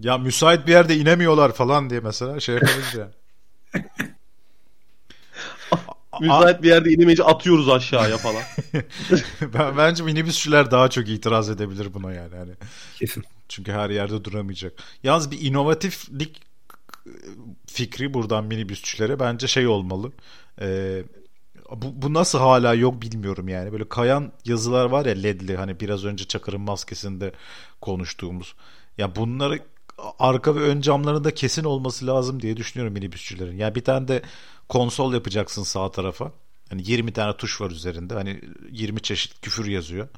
[0.00, 3.08] Ya müsait bir yerde inemiyorlar falan diye mesela şey yapabiliriz ya.
[6.20, 8.42] Müsait bir yerde inemeyince atıyoruz aşağıya falan.
[9.54, 12.34] ben, bence minibüsçüler daha çok itiraz edebilir buna yani.
[12.34, 12.52] yani.
[12.96, 13.24] Kesin.
[13.48, 14.72] Çünkü her yerde duramayacak.
[15.02, 16.40] Yalnız bir inovatiflik
[17.66, 20.12] fikri buradan minibüsçülere bence şey olmalı.
[20.60, 21.02] Ee,
[21.70, 23.72] bu, bu nasıl hala yok bilmiyorum yani.
[23.72, 27.32] Böyle kayan yazılar var ya ledli hani biraz önce Çakır'ın maskesinde
[27.80, 28.54] konuştuğumuz.
[28.98, 29.60] Ya bunları
[30.18, 33.56] arka ve ön camlarında kesin olması lazım diye düşünüyorum minibüsçülerin.
[33.58, 34.22] Yani bir tane de
[34.68, 36.32] konsol yapacaksın sağ tarafa.
[36.70, 38.14] Hani 20 tane tuş var üzerinde.
[38.14, 38.40] Hani
[38.70, 40.08] 20 çeşit küfür yazıyor.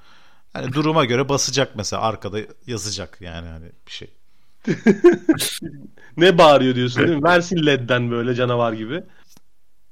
[0.53, 4.11] Hani duruma göre basacak mesela arkada yazacak yani hani bir şey.
[6.17, 7.23] ne bağırıyor diyorsun değil mi?
[7.23, 9.03] Versin LED'den böyle canavar gibi.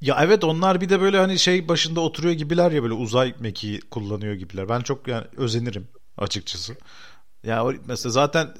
[0.00, 3.80] Ya evet onlar bir de böyle hani şey başında oturuyor gibiler ya böyle uzay mekiği
[3.80, 4.68] kullanıyor gibiler.
[4.68, 6.76] Ben çok yani özenirim açıkçası.
[7.44, 8.54] Ya o- mesela zaten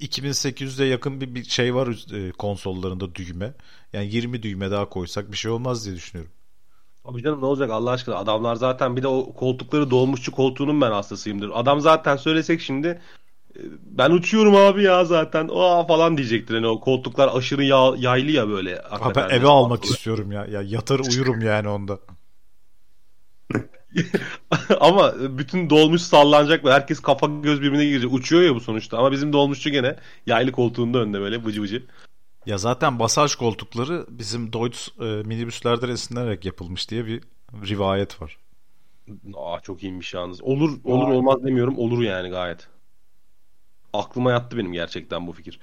[0.00, 3.54] 2800'e yakın bir, bir şey var e, konsollarında düğme.
[3.92, 6.32] Yani 20 düğme daha koysak bir şey olmaz diye düşünüyorum.
[7.04, 10.90] Abi canım ne olacak Allah aşkına adamlar zaten bir de o koltukları dolmuşçu koltuğunun ben
[10.90, 11.50] hastasıyımdır.
[11.54, 12.88] Adam zaten söylesek şimdi
[13.56, 16.54] e, ben uçuyorum abi ya zaten aa falan diyecektir.
[16.54, 18.82] Hani o koltuklar aşırı yağ, yaylı ya böyle.
[18.90, 20.46] Ha, ben eve almak istiyorum ya.
[20.46, 22.00] Ya yatar uyurum yani onda.
[24.80, 28.12] Ama bütün dolmuş sallanacak ve herkes kafa göz birbirine girecek.
[28.12, 28.98] Uçuyor ya bu sonuçta.
[28.98, 31.86] Ama bizim dolmuşçu gene yaylı koltuğunda önde böyle bıcı bıcı.
[32.46, 37.20] Ya zaten basaj koltukları bizim Deutz e, minibüslerden esinlenerek yapılmış diye bir
[37.68, 38.38] rivayet var.
[39.34, 40.42] Aa çok iyiymiş yalnız.
[40.42, 41.78] Olur olur olmaz demiyorum.
[41.78, 42.68] Olur yani gayet.
[43.92, 45.60] Aklıma yattı benim gerçekten bu fikir.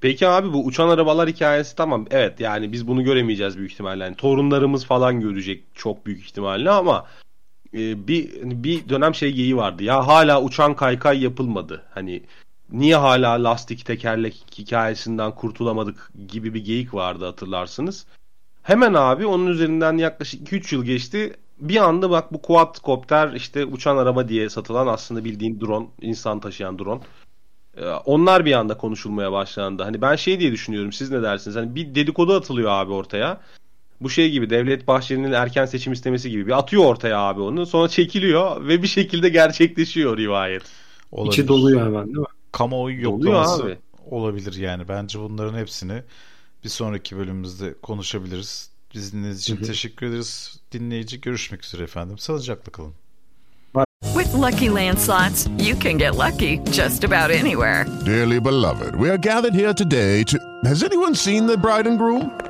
[0.00, 2.06] Peki abi bu uçan arabalar hikayesi tamam.
[2.10, 4.04] Evet yani biz bunu göremeyeceğiz büyük ihtimalle.
[4.04, 7.06] Yani torunlarımız falan görecek çok büyük ihtimalle ama
[7.74, 8.30] e, bir
[8.62, 9.84] bir dönem şey geyiği vardı.
[9.84, 11.82] Ya hala uçan kaykay yapılmadı.
[11.90, 12.22] Hani
[12.72, 18.06] niye hala lastik tekerlek hikayesinden kurtulamadık gibi bir geyik vardı hatırlarsınız.
[18.62, 21.36] Hemen abi onun üzerinden yaklaşık 2-3 yıl geçti.
[21.60, 26.78] Bir anda bak bu quadcopter işte uçan araba diye satılan aslında bildiğin drone, insan taşıyan
[26.78, 27.00] drone.
[27.76, 29.82] Ee, Onlar bir anda konuşulmaya başlandı.
[29.82, 30.92] Hani ben şey diye düşünüyorum.
[30.92, 31.56] Siz ne dersiniz?
[31.56, 33.40] Hani bir dedikodu atılıyor abi ortaya.
[34.00, 37.66] Bu şey gibi Devlet Bahçeli'nin erken seçim istemesi gibi bir atıyor ortaya abi onu.
[37.66, 40.62] Sonra çekiliyor ve bir şekilde gerçekleşiyor rivayet.
[41.12, 41.32] Olabilir.
[41.32, 42.24] İçi doluyor hemen değil mi?
[42.52, 43.78] Kamuoyu yoklaması abi.
[44.10, 44.88] olabilir yani.
[44.88, 46.02] Bence bunların hepsini
[46.64, 48.70] bir sonraki bölümümüzde konuşabiliriz.
[48.94, 50.60] Biz dinlediğiniz için teşekkür ederiz.
[50.72, 52.18] Dinleyici görüşmek üzere efendim.
[52.18, 52.92] Sağlıcakla kalın.
[54.14, 57.86] With Lucky Land slots, you can get lucky just about anywhere.
[58.06, 60.38] Dearly beloved, we are gathered here today to.
[60.64, 62.49] Has anyone seen the bride and groom?